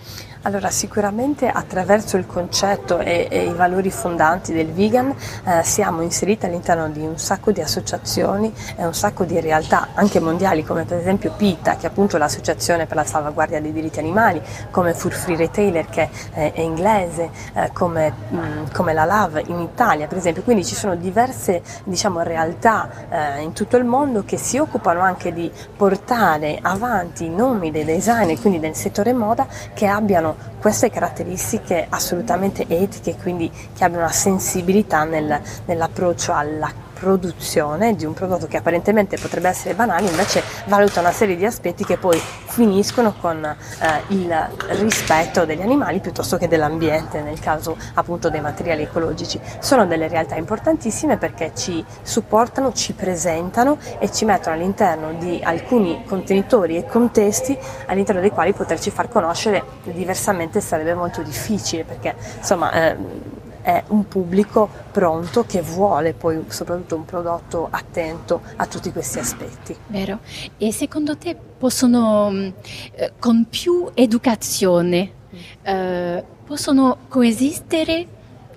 Allora, 0.46 0.70
sicuramente 0.70 1.48
attraverso 1.48 2.18
il 2.18 2.28
concetto 2.28 3.00
e, 3.00 3.28
e 3.32 3.46
i 3.46 3.54
valori 3.54 3.90
fondanti 3.90 4.54
del 4.54 4.72
vegan 4.72 5.12
eh, 5.44 5.64
siamo 5.64 6.04
inseriti 6.04 6.46
all'interno 6.46 6.88
di 6.88 7.00
un 7.00 7.18
sacco 7.18 7.52
di 7.52 7.62
associazioni 7.62 8.54
e 8.76 8.86
un 8.86 8.94
sacco 8.94 9.24
di 9.24 9.40
realtà 9.40 9.88
anche 9.96 10.20
mondiali 10.20 10.64
come 10.64 10.84
per 10.84 11.00
esempio 11.00 11.32
PITA 11.36 11.78
che 11.78 11.88
è 11.88 11.90
appunto 11.90 12.20
l'associazione 12.20 12.86
per 12.86 12.96
la 12.96 13.06
salvaguardia 13.06 13.60
dei 13.60 13.74
diritti 13.74 13.98
animali, 13.98 14.40
come 14.70 14.94
Fur 14.94 15.14
Free 15.14 15.36
Retailer 15.36 15.88
che 15.88 16.10
è, 16.32 16.52
è 16.54 16.62
inglese, 16.62 17.32
eh, 17.56 17.72
come, 17.74 18.14
mh, 18.30 18.38
mm, 18.38 18.64
come, 18.72 18.94
la 18.94 19.06
LAV 19.06 19.42
in 19.48 19.60
Italia 19.62 20.06
per 20.06 20.20
esempio, 20.20 20.44
quindi 20.44 20.64
ci 20.64 20.76
sono 20.76 20.94
diverse 20.94 21.64
diciamo, 21.86 22.22
realtà 22.22 22.88
eh, 23.10 23.42
in 23.42 23.54
tutto 23.54 23.78
il 23.78 23.84
mondo 23.84 24.24
che 24.24 24.38
si 24.38 24.60
occupano 24.60 25.02
anche 25.02 25.34
di 25.34 25.52
portare 25.76 26.60
avanti 26.62 27.26
i 27.26 27.30
nomi 27.30 27.72
dei 27.72 27.84
designer, 27.84 28.40
quindi 28.40 28.60
del 28.60 28.76
settore 28.76 29.12
moda 29.12 29.48
che 29.74 29.88
abbiano 29.88 30.34
queste 30.60 30.90
caratteristiche 30.90 31.86
assolutamente 31.90 32.66
etiche, 32.68 33.16
quindi 33.16 33.50
che 33.50 33.84
abbiano 33.84 34.04
una 34.04 34.14
sensibilità 34.14 35.04
nel, 35.04 35.40
nell'approccio 35.66 36.34
alla 36.34 36.85
produzione 36.98 37.96
di 37.96 38.06
un 38.06 38.14
prodotto 38.14 38.48
che 38.48 38.58
apparentemente 38.58 39.18
potrebbe 39.18 39.50
essere 39.50 39.76
banale, 39.76 40.10
invece 40.10 40.42
valuta 40.66 41.02
una 41.02 41.12
serie 41.12 41.36
di 41.36 41.46
aspetti 41.46 41.84
che 41.84 41.98
poi 41.98 42.20
finiscono 42.20 43.14
con 43.20 43.44
eh, 43.44 44.02
il 44.08 44.50
rispetto 44.80 45.46
degli 45.46 45.62
animali 45.62 46.00
piuttosto 46.00 46.38
che 46.38 46.48
dell'ambiente, 46.48 47.22
nel 47.22 47.40
caso 47.40 47.78
appunto 47.96 48.30
dei 48.30 48.42
materiali 48.42 48.84
ecologici. 48.84 49.40
Sono 49.60 49.86
delle 49.86 50.08
realtà 50.08 50.36
importantissime 50.36 51.18
perché 51.18 51.52
ci 51.54 51.84
supportano, 52.02 52.72
ci 52.72 52.94
presentano 52.94 53.78
e 54.00 54.12
ci 54.12 54.26
mettono 54.26 54.56
all'interno 54.56 55.14
di 55.14 55.42
alcuni 55.44 56.04
contenitori 56.06 56.78
e 56.78 56.86
contesti 56.86 57.58
all'interno 57.88 58.22
dei 58.22 58.32
quali 58.32 58.54
poterci 58.54 58.90
far 58.90 59.10
conoscere 59.10 59.64
diversamente 59.84 60.62
sarebbe 60.62 60.94
molto 60.94 61.22
difficile 61.22 61.84
perché 61.84 62.16
insomma 62.38 62.72
eh, 62.72 63.35
è 63.66 63.84
un 63.88 64.08
pubblico 64.08 64.70
pronto 64.92 65.44
che 65.44 65.60
vuole 65.64 66.14
poi 66.14 66.46
soprattutto 66.50 66.98
un 66.98 67.04
prodotto 67.04 67.68
attento 67.72 68.44
a 68.58 68.68
tutti 68.68 68.92
questi 68.92 69.18
aspetti. 69.18 69.76
Vero. 69.88 70.20
E 70.60 70.72
secondo 70.72 71.18
te 71.18 71.36
possono, 71.36 72.30
mm, 72.30 72.50
eh, 72.92 73.14
con 73.18 73.48
più 73.50 73.90
educazione, 73.96 75.12
mm. 75.34 75.40
eh, 75.64 76.24
possono 76.46 76.98
coesistere 77.08 78.08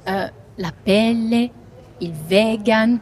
eh, 0.02 0.32
la 0.56 0.72
pelle, 0.82 1.50
il 1.96 2.12
vegan, 2.12 3.00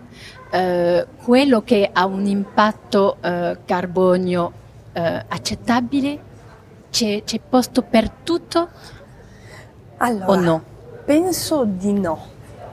eh, 0.53 1.07
quello 1.25 1.63
che 1.65 1.91
ha 1.93 2.07
un 2.07 2.25
impatto 2.27 3.17
carbonio 3.21 4.53
accettabile? 4.93 6.19
C'è, 6.89 7.25
c'è 7.25 7.41
posto 7.41 7.83
per 7.83 8.09
tutto 8.09 8.69
allora, 9.99 10.31
o 10.31 10.35
no? 10.37 10.65
Penso 11.07 11.63
di 11.65 11.93
no, 11.93 12.19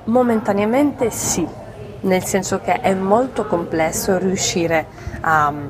momentaneamente 0.06 1.12
sì, 1.12 1.48
nel 2.00 2.24
senso 2.24 2.60
che 2.62 2.82
è 2.82 2.96
molto 2.96 3.46
complesso 3.46 4.18
riuscire 4.18 4.88
a 5.22 5.52
mm, 5.52 5.68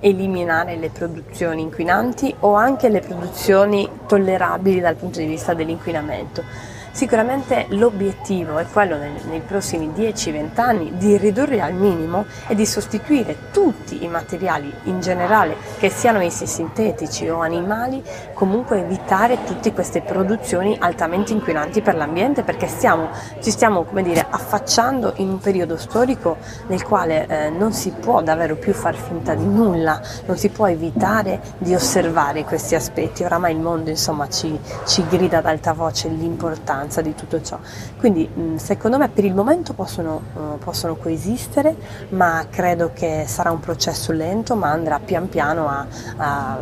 eliminare 0.00 0.76
le 0.76 0.90
produzioni 0.90 1.62
inquinanti 1.62 2.34
o 2.40 2.52
anche 2.52 2.90
le 2.90 3.00
produzioni 3.00 3.88
tollerabili 4.06 4.80
dal 4.80 4.96
punto 4.96 5.20
di 5.20 5.24
vista 5.24 5.54
dell'inquinamento 5.54 6.44
Sicuramente 6.92 7.66
l'obiettivo 7.70 8.58
è 8.58 8.66
quello 8.70 8.98
nei, 8.98 9.14
nei 9.24 9.40
prossimi 9.40 9.88
10-20 9.88 10.60
anni 10.60 10.92
di 10.98 11.16
ridurli 11.16 11.58
al 11.58 11.72
minimo 11.72 12.26
e 12.46 12.54
di 12.54 12.66
sostituire 12.66 13.50
tutti 13.50 14.04
i 14.04 14.08
materiali 14.08 14.70
in 14.84 15.00
generale, 15.00 15.56
che 15.78 15.88
siano 15.88 16.20
essi 16.20 16.46
sintetici 16.46 17.26
o 17.30 17.40
animali, 17.40 18.02
comunque 18.34 18.80
evitare 18.80 19.42
tutte 19.44 19.72
queste 19.72 20.02
produzioni 20.02 20.76
altamente 20.78 21.32
inquinanti 21.32 21.80
per 21.80 21.96
l'ambiente 21.96 22.42
perché 22.42 22.66
stiamo, 22.66 23.08
ci 23.40 23.50
stiamo 23.50 23.86
dire, 24.02 24.26
affacciando 24.28 25.14
in 25.16 25.30
un 25.30 25.38
periodo 25.38 25.78
storico 25.78 26.36
nel 26.66 26.84
quale 26.84 27.26
eh, 27.26 27.48
non 27.48 27.72
si 27.72 27.90
può 27.90 28.20
davvero 28.20 28.56
più 28.56 28.74
far 28.74 28.96
finta 28.96 29.34
di 29.34 29.46
nulla, 29.46 29.98
non 30.26 30.36
si 30.36 30.50
può 30.50 30.68
evitare 30.68 31.40
di 31.56 31.74
osservare 31.74 32.44
questi 32.44 32.74
aspetti. 32.74 33.24
Oramai 33.24 33.54
il 33.54 33.60
mondo 33.60 33.88
insomma, 33.88 34.28
ci, 34.28 34.58
ci 34.86 35.06
grida 35.08 35.38
ad 35.38 35.46
alta 35.46 35.72
voce 35.72 36.08
l'importanza 36.08 36.80
di 37.02 37.14
tutto 37.14 37.40
ciò. 37.42 37.58
Quindi 37.98 38.28
secondo 38.56 38.98
me 38.98 39.08
per 39.08 39.24
il 39.24 39.34
momento 39.34 39.72
possono, 39.72 40.22
uh, 40.34 40.58
possono, 40.58 40.96
coesistere, 40.96 41.74
ma 42.10 42.46
credo 42.50 42.92
che 42.92 43.24
sarà 43.26 43.50
un 43.50 43.60
processo 43.60 44.12
lento, 44.12 44.56
ma 44.56 44.70
andrà 44.70 44.98
pian 44.98 45.28
piano 45.28 45.68
a, 45.68 45.86
a 46.16 46.58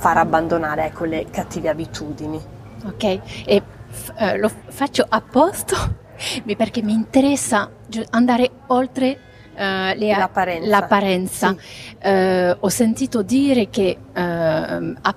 far 0.00 0.16
abbandonare 0.16 0.86
ecco, 0.86 1.04
le 1.04 1.26
cattive 1.30 1.68
abitudini. 1.68 2.40
Ok, 2.86 3.04
e 3.44 3.62
f- 3.88 4.12
eh, 4.16 4.38
lo 4.38 4.50
faccio 4.68 5.04
apposta 5.08 5.76
perché 6.56 6.82
mi 6.82 6.92
interessa 6.92 7.70
andare 8.10 8.50
oltre 8.68 9.18
Uh, 9.52 9.94
le, 9.94 10.16
l'apparenza. 10.16 10.68
l'apparenza. 10.68 11.56
Sì. 11.58 12.08
Uh, 12.08 12.56
ho 12.60 12.68
sentito 12.70 13.20
dire 13.20 13.68
che 13.68 13.94
uh, 14.00 14.18
a, 14.18 15.14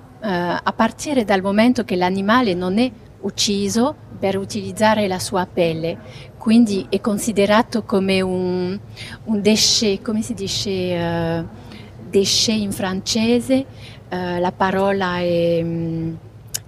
a, 0.62 0.72
partire 0.76 1.24
dal 1.24 1.40
momento 1.40 1.84
che 1.84 1.96
l'animale 1.96 2.52
non 2.52 2.76
è 2.78 2.90
ucciso 3.20 3.94
per 4.18 4.36
utilizzare 4.36 5.06
la 5.06 5.18
sua 5.18 5.46
pelle, 5.52 5.98
quindi 6.38 6.86
è 6.88 7.00
considerato 7.00 7.84
come 7.84 8.20
un, 8.20 8.78
un 9.24 9.40
déchet, 9.40 10.02
come 10.02 10.22
si 10.22 10.34
dice 10.34 11.46
déchet 12.08 12.56
in 12.56 12.72
francese, 12.72 13.64
la 14.08 14.52
parola 14.52 15.18
è... 15.18 15.60
Um, 15.62 16.18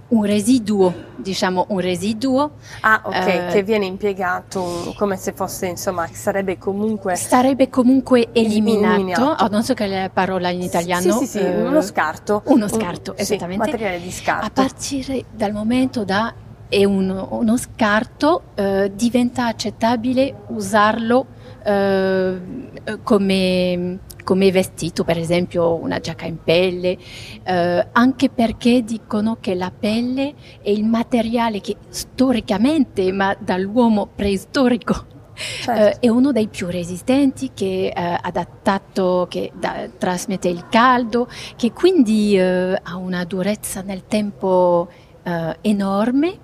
un 0.09 0.23
residuo, 0.23 0.93
diciamo 1.17 1.65
un 1.67 1.79
residuo. 1.79 2.51
Ah, 2.79 3.01
ok, 3.03 3.27
eh, 3.27 3.47
che 3.51 3.63
viene 3.63 3.83
impiegato 3.85 4.93
come 4.95 5.17
se 5.17 5.33
fosse, 5.33 5.65
insomma, 5.65 6.07
sarebbe 6.09 6.57
comunque... 6.57 7.17
Sarebbe 7.17 7.69
comunque 7.69 8.29
eliminato, 8.31 8.93
eliminato. 8.93 9.43
Oh, 9.43 9.47
non 9.49 9.63
so 9.63 9.73
che 9.73 9.83
è 9.83 9.89
la 9.89 10.09
parola 10.09 10.47
in 10.47 10.61
italiano. 10.61 11.01
Sì, 11.01 11.25
sì, 11.25 11.39
sì, 11.39 11.43
uno 11.43 11.81
scarto. 11.81 12.41
Uno 12.45 12.69
scarto, 12.69 13.11
un, 13.11 13.17
esattamente. 13.19 13.65
Sì, 13.65 13.71
materiale 13.71 14.01
di 14.01 14.11
scarto. 14.11 14.45
A 14.45 14.49
partire 14.49 15.25
dal 15.29 15.51
momento 15.51 16.05
da 16.05 16.33
è 16.69 16.83
uno, 16.83 17.27
uno 17.31 17.57
scarto, 17.57 18.43
eh, 18.55 18.91
diventa 18.93 19.47
accettabile 19.47 20.43
usarlo 20.47 21.25
eh, 21.63 22.37
come 23.03 23.99
come 24.27 24.51
vestito, 24.51 25.05
per 25.05 25.17
esempio 25.17 25.75
una 25.75 26.01
giacca 26.01 26.25
in 26.25 26.43
pelle, 26.43 26.97
eh, 27.43 27.87
anche 27.93 28.29
perché 28.29 28.83
dicono 28.83 29.37
che 29.39 29.55
la 29.55 29.71
pelle 29.71 30.33
è 30.61 30.69
il 30.69 30.83
materiale 30.83 31.61
che 31.61 31.77
storicamente, 31.87 33.09
ma 33.13 33.33
dall'uomo 33.39 34.09
preistorico, 34.13 35.15
Certo. 35.37 35.97
Uh, 35.97 35.99
è 35.99 36.09
uno 36.09 36.31
dei 36.31 36.47
più 36.47 36.67
resistenti, 36.67 37.51
che 37.53 37.93
uh, 37.95 37.99
adattato, 38.21 39.27
che 39.29 39.51
da, 39.53 39.87
trasmette 39.95 40.47
il 40.47 40.67
caldo, 40.67 41.27
che 41.55 41.71
quindi 41.71 42.35
uh, 42.37 42.73
ha 42.81 42.95
una 42.95 43.23
durezza 43.23 43.81
nel 43.81 44.05
tempo 44.07 44.89
enorme. 45.61 46.39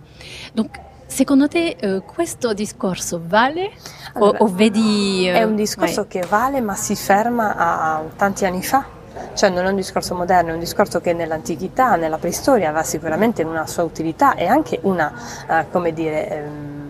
Donc, 0.53 0.80
Secondo 1.06 1.48
te 1.48 1.75
eh, 1.80 2.01
questo 2.03 2.53
discorso 2.53 3.22
vale 3.24 3.70
allora, 4.13 4.39
o, 4.39 4.46
o, 4.46 4.48
vedi... 4.48 5.30
Eh, 5.30 5.34
è 5.34 5.44
un 5.44 5.56
discorso 5.56 6.01
vai. 6.01 6.08
che 6.08 6.25
vale 6.27 6.60
ma 6.60 6.74
si 6.74 6.96
ferma 6.96 7.56
a 7.56 8.01
tanti 8.15 8.46
anni 8.46 8.63
fa. 8.63 8.84
Cioè 9.36 9.51
non 9.51 9.65
è 9.65 9.70
un 9.70 9.75
discorso 9.75 10.15
moderno, 10.15 10.50
è 10.50 10.53
un 10.53 10.60
discorso 10.60 11.01
che 11.01 11.14
nell'antichità, 11.14 11.96
nella 11.98 12.18
preistoria 12.18 12.70
aveva 12.70 12.83
sicuramente 12.83 13.44
una 13.44 13.68
sua 13.68 13.83
utilità 13.83 14.33
e 14.33 14.48
anche 14.48 14.79
una, 14.81 15.14
uh, 15.48 15.70
come 15.70 15.94
dire... 15.94 16.29
Ehm, 16.29 16.82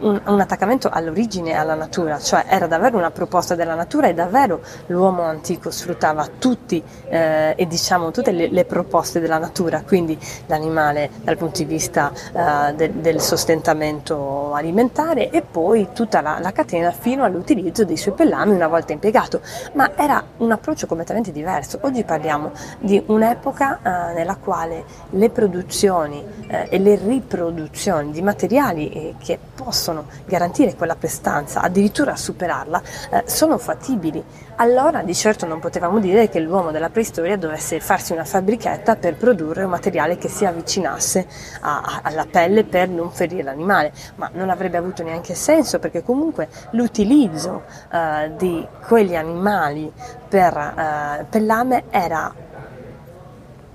un, 0.00 0.20
un, 0.24 0.40
attaccamento 0.40 0.88
all'origine, 0.90 1.54
alla 1.54 1.74
natura, 1.74 2.18
cioè 2.18 2.44
era 2.48 2.66
davvero 2.66 2.96
una 2.96 3.10
proposta 3.10 3.54
della 3.54 3.74
natura 3.74 4.08
e 4.08 4.14
davvero 4.14 4.60
l'uomo 4.86 5.22
antico 5.22 5.70
sfruttava 5.70 6.26
tutti 6.38 6.82
eh, 7.08 7.54
e 7.56 7.66
diciamo 7.66 8.10
tutte 8.10 8.32
le, 8.32 8.48
le, 8.48 8.64
proposte 8.64 9.20
della 9.20 9.38
natura, 9.38 9.82
quindi 9.82 10.18
l'animale 10.46 11.10
dal 11.22 11.36
punto 11.36 11.58
di 11.58 11.64
vista 11.66 12.12
eh, 12.12 12.74
del, 12.74 12.92
del, 12.92 13.20
sostentamento 13.20 14.52
alimentare 14.54 15.30
e 15.30 15.42
poi 15.42 15.88
tutta 15.92 16.20
la, 16.20 16.38
la, 16.40 16.52
catena 16.52 16.90
fino 16.90 17.24
all'utilizzo 17.24 17.84
dei 17.84 17.96
suoi 17.96 18.14
pellami 18.14 18.54
una 18.54 18.68
volta 18.68 18.92
impiegato, 18.92 19.40
ma 19.72 19.92
era 19.96 20.22
un 20.38 20.50
approccio 20.50 20.86
completamente 20.86 21.32
diverso. 21.32 21.78
Oggi 21.82 22.04
parliamo 22.04 22.52
di 22.78 23.02
un'epoca 23.06 23.80
eh, 24.10 24.14
nella 24.14 24.36
quale 24.36 24.84
le 25.10 25.30
produzioni 25.30 26.24
eh, 26.48 26.66
e 26.70 26.78
le 26.78 26.96
riproduzioni 26.96 28.10
di 28.10 28.22
materiali 28.22 28.90
eh, 28.90 29.14
che 29.18 29.38
possono 29.54 29.72
possono 29.74 30.06
garantire 30.24 30.76
quella 30.76 30.94
prestanza, 30.94 31.60
addirittura 31.60 32.14
superarla, 32.14 32.82
eh, 33.10 33.22
sono 33.26 33.58
fattibili. 33.58 34.22
Allora 34.56 35.02
di 35.02 35.14
certo 35.16 35.46
non 35.46 35.58
potevamo 35.58 35.98
dire 35.98 36.28
che 36.28 36.38
l'uomo 36.38 36.70
della 36.70 36.90
preistoria 36.90 37.36
dovesse 37.36 37.80
farsi 37.80 38.12
una 38.12 38.24
fabbrichetta 38.24 38.94
per 38.94 39.16
produrre 39.16 39.64
un 39.64 39.70
materiale 39.70 40.16
che 40.16 40.28
si 40.28 40.44
avvicinasse 40.44 41.26
a, 41.62 41.80
a, 41.80 42.00
alla 42.04 42.24
pelle 42.30 42.62
per 42.62 42.88
non 42.88 43.10
ferire 43.10 43.42
l'animale, 43.42 43.92
ma 44.14 44.30
non 44.34 44.48
avrebbe 44.48 44.76
avuto 44.76 45.02
neanche 45.02 45.34
senso 45.34 45.80
perché 45.80 46.04
comunque 46.04 46.48
l'utilizzo 46.70 47.64
eh, 47.92 48.30
di 48.36 48.64
quegli 48.86 49.16
animali 49.16 49.92
per 50.28 50.56
eh, 50.56 51.26
pellame 51.28 51.84
era 51.90 52.32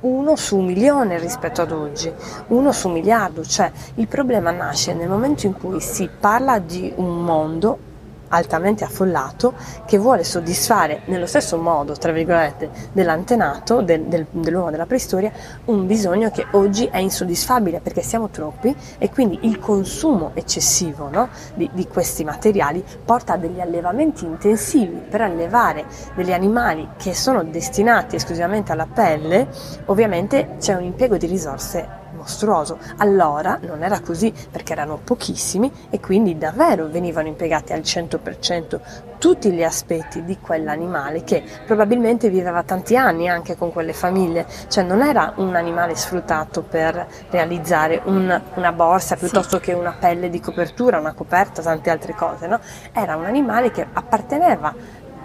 uno 0.01 0.35
su 0.35 0.57
un 0.57 0.65
milione 0.65 1.19
rispetto 1.19 1.61
ad 1.61 1.71
oggi, 1.71 2.11
uno 2.47 2.71
su 2.71 2.87
un 2.87 2.93
miliardo, 2.93 3.43
cioè 3.43 3.71
il 3.95 4.07
problema 4.07 4.51
nasce 4.51 4.93
nel 4.93 5.09
momento 5.09 5.45
in 5.45 5.53
cui 5.53 5.81
si 5.81 6.09
parla 6.19 6.59
di 6.59 6.91
un 6.95 7.23
mondo 7.23 7.88
altamente 8.29 8.83
affollato 8.83 9.53
che 9.85 9.97
vuole 9.97 10.23
soddisfare 10.23 11.01
nello 11.05 11.25
stesso 11.25 11.57
modo, 11.57 11.93
tra 11.93 12.11
virgolette, 12.11 12.69
dell'antenato, 12.91 13.81
del, 13.81 14.03
del, 14.03 14.25
dell'uomo 14.31 14.71
della 14.71 14.85
preistoria, 14.85 15.31
un 15.65 15.85
bisogno 15.85 16.31
che 16.31 16.45
oggi 16.51 16.85
è 16.85 16.97
insoddisfabile 16.97 17.79
perché 17.79 18.01
siamo 18.01 18.29
troppi 18.29 18.75
e 18.97 19.09
quindi 19.09 19.39
il 19.43 19.59
consumo 19.59 20.31
eccessivo 20.33 21.09
no, 21.09 21.29
di, 21.53 21.69
di 21.73 21.87
questi 21.87 22.23
materiali 22.23 22.83
porta 23.03 23.33
a 23.33 23.37
degli 23.37 23.59
allevamenti 23.59 24.25
intensivi 24.25 25.01
per 25.09 25.21
allevare 25.21 25.85
degli 26.15 26.31
animali 26.31 26.89
che 26.97 27.13
sono 27.13 27.43
destinati 27.43 28.15
esclusivamente 28.15 28.71
alla 28.71 28.87
pelle, 28.87 29.47
ovviamente 29.85 30.55
c'è 30.59 30.75
un 30.75 30.83
impiego 30.83 31.17
di 31.17 31.27
risorse 31.27 31.98
mostruoso. 32.15 32.77
Allora 32.97 33.59
non 33.61 33.83
era 33.83 33.99
così 33.99 34.33
perché 34.51 34.73
erano 34.73 34.99
pochissimi 35.03 35.71
e 35.89 35.99
quindi 35.99 36.37
davvero 36.37 36.87
venivano 36.87 37.27
impiegati 37.27 37.73
al 37.73 37.81
100% 37.81 38.79
tutti 39.19 39.51
gli 39.51 39.63
aspetti 39.63 40.23
di 40.23 40.39
quell'animale 40.39 41.23
che 41.23 41.43
probabilmente 41.65 42.29
viveva 42.29 42.63
tanti 42.63 42.95
anni 42.95 43.27
anche 43.27 43.55
con 43.55 43.71
quelle 43.71 43.93
famiglie, 43.93 44.47
cioè 44.69 44.83
non 44.83 45.01
era 45.01 45.33
un 45.35 45.55
animale 45.55 45.95
sfruttato 45.95 46.63
per 46.63 47.05
realizzare 47.29 48.01
un, 48.05 48.41
una 48.55 48.71
borsa 48.71 49.15
piuttosto 49.17 49.57
sì. 49.57 49.63
che 49.63 49.73
una 49.73 49.95
pelle 49.99 50.29
di 50.29 50.39
copertura, 50.39 50.97
una 50.97 51.13
coperta, 51.13 51.61
tante 51.61 51.89
altre 51.89 52.15
cose, 52.15 52.47
no? 52.47 52.59
era 52.93 53.15
un 53.17 53.25
animale 53.25 53.71
che 53.71 53.85
apparteneva 53.91 54.73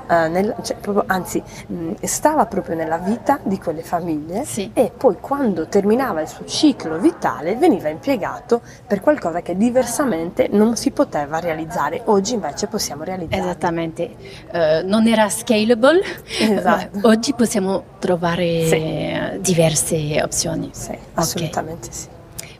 Uh, 0.06 0.30
nel, 0.30 0.54
cioè, 0.62 0.76
proprio, 0.76 1.04
anzi 1.06 1.42
mh, 1.66 1.92
stava 2.02 2.44
proprio 2.46 2.76
nella 2.76 2.98
vita 2.98 3.38
di 3.42 3.58
quelle 3.58 3.82
famiglie 3.82 4.44
sì. 4.44 4.70
e 4.74 4.92
poi 4.94 5.16
quando 5.18 5.66
terminava 5.66 6.20
il 6.20 6.28
suo 6.28 6.44
ciclo 6.44 6.98
vitale 6.98 7.56
veniva 7.56 7.88
impiegato 7.88 8.60
per 8.86 9.00
qualcosa 9.00 9.40
che 9.40 9.56
diversamente 9.56 10.48
non 10.50 10.76
si 10.76 10.90
poteva 10.90 11.40
realizzare. 11.40 12.02
Oggi 12.04 12.34
invece 12.34 12.66
possiamo 12.66 13.02
realizzare. 13.02 13.42
Esattamente, 13.42 14.14
uh, 14.52 14.86
non 14.86 15.06
era 15.06 15.28
scalable, 15.30 16.00
esatto. 16.38 16.98
oggi 17.08 17.32
possiamo 17.32 17.84
trovare 17.98 18.66
sì. 18.66 19.40
diverse 19.40 20.20
opzioni. 20.22 20.68
Sì, 20.72 20.96
assolutamente 21.14 21.86
okay. 21.86 21.98
sì. 21.98 22.08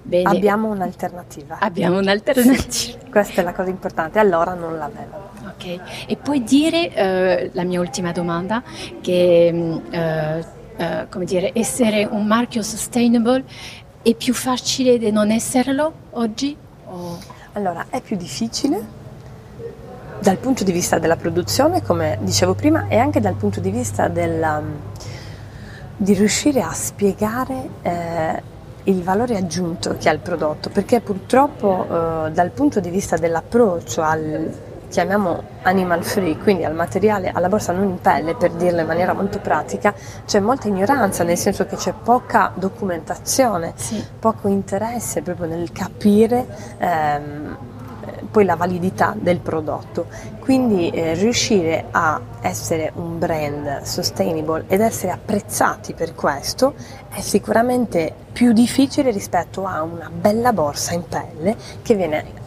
Bene. 0.07 0.29
Abbiamo 0.29 0.69
un'alternativa. 0.69 1.59
Abbiamo 1.61 1.99
un'alternativa. 1.99 2.99
Questa 3.11 3.41
è 3.41 3.45
la 3.45 3.55
cosa 3.55 3.71
importante, 3.71 4.19
allora 4.19 4.53
non 4.53 4.77
l'avevano. 4.77 5.34
Ok, 5.55 5.81
e 6.07 6.17
puoi 6.17 6.43
dire, 6.43 6.93
eh, 6.93 7.51
la 7.53 7.65
mia 7.65 7.81
ultima 7.81 8.13
domanda, 8.13 8.63
che 9.01 9.51
mm, 9.53 9.77
eh, 9.93 10.45
eh, 10.77 11.07
come 11.09 11.25
dire, 11.25 11.53
essere 11.55 12.05
un 12.05 12.27
marchio 12.27 12.63
sustainable 12.63 13.45
è 14.03 14.15
più 14.15 14.35
facile 14.35 14.99
di 14.99 15.11
non 15.11 15.31
esserlo 15.31 15.93
oggi? 16.11 16.57
O... 16.87 17.19
Allora, 17.53 17.87
è 17.89 18.01
più 18.01 18.17
difficile 18.17 19.03
dal 20.19 20.39
punto 20.39 20.65
di 20.65 20.73
vista 20.73 20.99
della 20.99 21.17
produzione, 21.17 21.83
come 21.83 22.19
dicevo 22.23 22.55
prima, 22.55 22.89
e 22.89 22.97
anche 22.97 23.21
dal 23.21 23.35
punto 23.35 23.61
di 23.61 23.71
vista 23.71 24.09
della, 24.09 24.61
di 25.97 26.15
riuscire 26.15 26.63
a 26.63 26.73
spiegare 26.73 27.69
eh, 27.83 28.43
il 28.85 29.03
valore 29.03 29.37
aggiunto 29.37 29.97
che 29.99 30.09
ha 30.09 30.13
il 30.13 30.19
prodotto, 30.19 30.71
perché 30.71 31.01
purtroppo 31.01 31.85
eh, 32.27 32.31
dal 32.33 32.51
punto 32.51 32.81
di 32.81 32.91
vista 32.91 33.17
dell'approccio 33.17 34.03
al 34.03 34.51
chiamiamo 34.89 35.43
animal 35.63 36.05
free, 36.05 36.37
quindi 36.39 36.65
al 36.65 36.75
materiale, 36.75 37.31
alla 37.33 37.49
borsa 37.49 37.73
non 37.73 37.89
in 37.89 38.01
pelle, 38.01 38.35
per 38.35 38.53
dirlo 38.53 38.81
in 38.81 38.87
maniera 38.87 39.13
molto 39.13 39.39
pratica, 39.39 39.95
c'è 40.27 40.41
molta 40.41 40.69
ignoranza, 40.69 41.25
nel 41.25 41.39
senso 41.39 41.67
che 41.67 41.77
c'è 41.77 41.93
poca 41.93 42.53
documentazione, 42.55 43.73
sì. 43.77 44.05
poco 44.19 44.49
interesse 44.49 45.23
proprio 45.23 45.47
nel 45.47 45.73
capire 45.73 46.47
ehm, 46.79 47.57
poi 48.31 48.45
la 48.45 48.57
validità 48.57 49.15
del 49.17 49.39
prodotto. 49.39 50.07
Quindi 50.41 50.91
eh, 50.91 51.15
riuscire 51.15 51.87
a 51.91 52.21
essere 52.41 52.91
un 52.97 53.19
brand 53.19 53.83
sustainable 53.83 54.65
ed 54.67 54.81
essere 54.81 55.13
apprezzati 55.13 55.95
per 55.95 56.15
questo 56.15 56.75
è 57.09 57.21
sicuramente 57.21 58.13
più 58.33 58.53
difficile 58.53 59.13
rispetto 59.13 59.65
a 59.65 59.83
una 59.83 60.11
bella 60.13 60.53
borsa 60.53 60.95
in 60.95 61.07
pelle 61.07 61.57
che 61.83 61.95
viene 61.95 62.43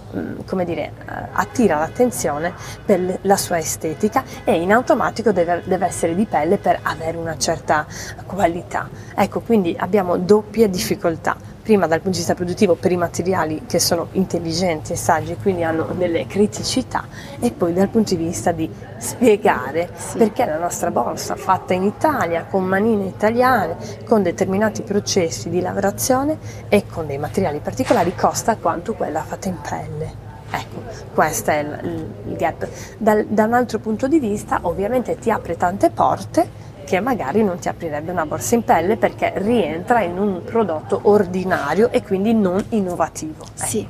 come 0.45 0.65
dire, 0.65 0.81
eh, 0.81 1.27
attira 1.31 1.79
l'attenzione 1.79 2.53
per 2.85 3.19
la 3.21 3.37
sua 3.37 3.57
estetica 3.57 4.23
e 4.43 4.61
in 4.61 4.71
automatico 4.71 5.31
deve, 5.31 5.63
deve, 5.65 5.85
essere 5.85 6.15
di 6.15 6.25
pelle 6.25 6.57
per 6.57 6.79
avere 6.81 7.17
una 7.17 7.37
certa 7.37 7.85
qualità. 8.25 8.89
Ecco, 9.15 9.41
quindi 9.41 9.75
abbiamo 9.77 10.17
doppie 10.17 10.69
difficoltà 10.69 11.55
prima 11.67 11.85
dal 11.85 11.99
punto 11.99 12.11
di 12.11 12.19
vista 12.19 12.33
produttivo 12.33 12.75
per 12.75 12.93
i 12.93 12.95
materiali 12.95 13.63
che 13.67 13.77
sono 13.77 14.07
intelligenti 14.13 14.93
e 14.93 14.95
saggi, 14.95 15.35
quindi 15.35 15.65
hanno 15.65 15.83
delle 15.97 16.25
criticità, 16.25 17.03
e 17.41 17.51
poi 17.51 17.73
dal 17.73 17.89
punto 17.89 18.15
di 18.15 18.23
vista 18.23 18.53
di 18.53 18.71
spiegare 18.95 19.89
sì. 19.93 20.17
perché 20.17 20.45
la 20.45 20.57
nostra 20.57 20.91
borsa 20.91 21.35
fatta 21.35 21.73
in 21.73 21.83
Italia, 21.83 22.45
con 22.45 22.63
manine 22.63 23.03
italiane, 23.03 23.75
con 24.05 24.23
determinati 24.23 24.81
processi 24.81 25.49
di 25.49 25.59
lavorazione 25.59 26.37
e 26.69 26.85
con 26.87 27.05
dei 27.05 27.17
materiali 27.17 27.59
particolari, 27.59 28.15
costa 28.15 28.55
quanto 28.55 28.93
quella 28.93 29.21
fatta 29.23 29.49
in 29.49 29.57
pelle. 29.59 30.25
Ecco, 30.49 30.81
questo 31.13 31.51
è 31.51 31.57
il, 31.57 32.07
il 32.27 32.35
gap. 32.37 32.65
Dal, 32.97 33.25
da 33.27 33.43
un 33.43 33.53
altro 33.53 33.79
punto 33.79 34.07
di 34.07 34.19
vista, 34.21 34.59
ovviamente 34.61 35.19
ti 35.19 35.29
apre 35.29 35.57
tante 35.57 35.89
porte 35.89 36.66
che 36.87 37.01
magari 37.01 37.43
non 37.43 37.59
ti 37.59 37.67
aprirebbe 37.67 38.11
una 38.11 38.25
borsa 38.25 38.55
in 38.55 38.63
pelle 38.63 38.95
perché 38.95 39.33
rientra 39.35 40.01
in 40.01 40.17
un 40.17 40.41
prodotto 40.45 41.01
ordinario 41.03 41.91
e 41.91 42.01
quindi 42.01 42.33
non 42.33 42.63
innovativo. 42.69 43.43
Ecco. 43.43 43.65
Sì, 43.65 43.85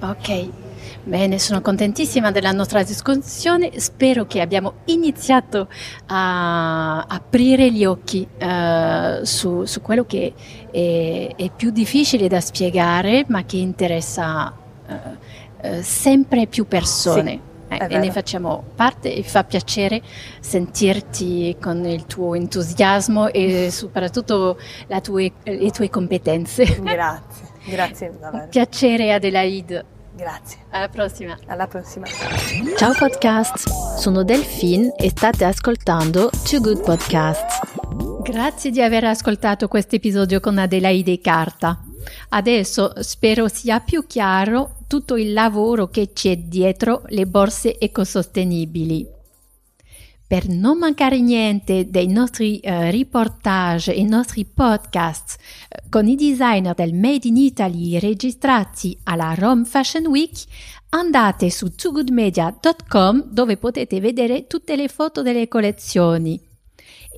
ok. 0.00 0.48
Bene, 1.04 1.38
sono 1.38 1.60
contentissima 1.60 2.30
della 2.30 2.52
nostra 2.52 2.82
discussione, 2.82 3.78
spero 3.80 4.26
che 4.26 4.40
abbiamo 4.40 4.74
iniziato 4.86 5.68
a 6.06 7.02
aprire 7.02 7.70
gli 7.70 7.84
occhi 7.84 8.26
uh, 8.40 9.24
su, 9.24 9.64
su, 9.64 9.80
quello 9.82 10.04
che 10.04 10.32
è, 10.70 11.34
è, 11.36 11.50
più 11.54 11.70
difficile 11.70 12.28
da 12.28 12.40
spiegare 12.40 13.24
ma 13.28 13.44
che 13.44 13.56
interessa 13.56 14.52
uh, 14.86 14.92
uh, 15.66 15.82
sempre 15.82 16.46
più 16.46 16.66
persone. 16.66 17.30
Sì 17.30 17.47
eh, 17.68 17.86
e 17.88 17.98
ne 17.98 18.10
facciamo 18.10 18.64
parte 18.74 19.14
e 19.14 19.22
fa 19.22 19.44
piacere 19.44 20.02
sentirti 20.40 21.56
con 21.60 21.84
il 21.84 22.06
tuo 22.06 22.34
entusiasmo 22.34 23.28
e 23.28 23.70
soprattutto 23.72 24.58
tue, 25.02 25.32
le 25.42 25.70
tue 25.70 25.90
competenze. 25.90 26.64
Grazie, 26.80 27.46
grazie 27.66 28.12
davvero. 28.18 28.48
Piacere 28.48 29.12
Adelaide. 29.12 29.96
Grazie. 30.18 30.58
Alla 30.70 30.88
prossima. 30.88 31.38
Alla 31.46 31.68
prossima. 31.68 32.06
Ciao 32.76 32.92
podcast, 32.92 33.68
sono 33.98 34.24
Delphine 34.24 34.92
e 34.96 35.10
state 35.10 35.44
ascoltando 35.44 36.28
Too 36.42 36.60
Good 36.60 36.82
Podcast. 36.82 38.22
Grazie 38.22 38.72
di 38.72 38.82
aver 38.82 39.04
ascoltato 39.04 39.68
questo 39.68 39.94
episodio 39.94 40.40
con 40.40 40.58
Adelaide 40.58 41.20
Carta. 41.20 41.80
Adesso 42.30 42.94
spero 43.02 43.46
sia 43.46 43.78
più 43.78 44.06
chiaro 44.08 44.77
tutto 44.88 45.16
il 45.16 45.32
lavoro 45.32 45.88
che 45.88 46.12
c'è 46.12 46.36
dietro 46.38 47.02
le 47.08 47.26
borse 47.26 47.78
ecosostenibili. 47.78 49.06
Per 50.26 50.48
non 50.48 50.78
mancare 50.78 51.20
niente 51.20 51.88
dei 51.88 52.06
nostri 52.08 52.60
uh, 52.62 52.90
reportage 52.90 53.94
e 53.94 54.02
nostri 54.02 54.44
podcast 54.44 55.38
uh, 55.38 55.88
con 55.88 56.06
i 56.06 56.16
designer 56.16 56.74
del 56.74 56.92
Made 56.92 57.28
in 57.28 57.36
Italy 57.36 57.98
registrati 57.98 58.98
alla 59.04 59.34
Rome 59.34 59.64
Fashion 59.64 60.06
Week, 60.06 60.36
andate 60.90 61.50
su 61.50 61.74
toogoodmedia.com 61.74 63.24
dove 63.30 63.56
potete 63.56 64.00
vedere 64.00 64.46
tutte 64.46 64.76
le 64.76 64.88
foto 64.88 65.22
delle 65.22 65.48
collezioni. 65.48 66.47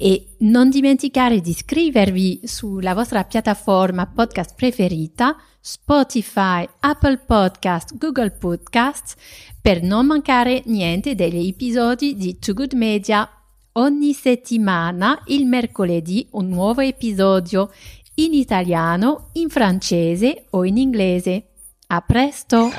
E 0.03 0.37
non 0.39 0.71
dimenticare 0.71 1.43
di 1.43 1.51
iscrivervi 1.51 2.41
sulla 2.45 2.95
vostra 2.95 3.23
piattaforma 3.25 4.07
podcast 4.07 4.55
preferita, 4.57 5.37
Spotify, 5.61 6.67
Apple 6.81 7.19
Podcast, 7.19 7.99
Google 7.99 8.31
Podcast, 8.31 9.15
per 9.61 9.83
non 9.83 10.07
mancare 10.07 10.63
niente 10.65 11.15
degli 11.15 11.49
episodi 11.49 12.17
di 12.17 12.39
Too 12.39 12.55
Good 12.55 12.73
Media. 12.73 13.29
Ogni 13.73 14.15
settimana, 14.15 15.21
il 15.27 15.45
mercoledì, 15.45 16.27
un 16.31 16.49
nuovo 16.49 16.81
episodio 16.81 17.71
in 18.15 18.33
italiano, 18.33 19.29
in 19.35 19.51
francese 19.51 20.47
o 20.51 20.65
in 20.65 20.79
inglese. 20.79 21.45
A 21.89 22.01
presto! 22.01 22.71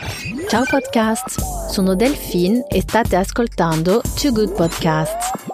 Ciao 0.50 0.64
podcast! 0.68 1.70
Sono 1.70 1.94
Delphine 1.94 2.66
e 2.68 2.82
state 2.82 3.16
ascoltando 3.16 4.02
Too 4.20 4.32
Good 4.32 4.56
Podcasts. 4.56 5.51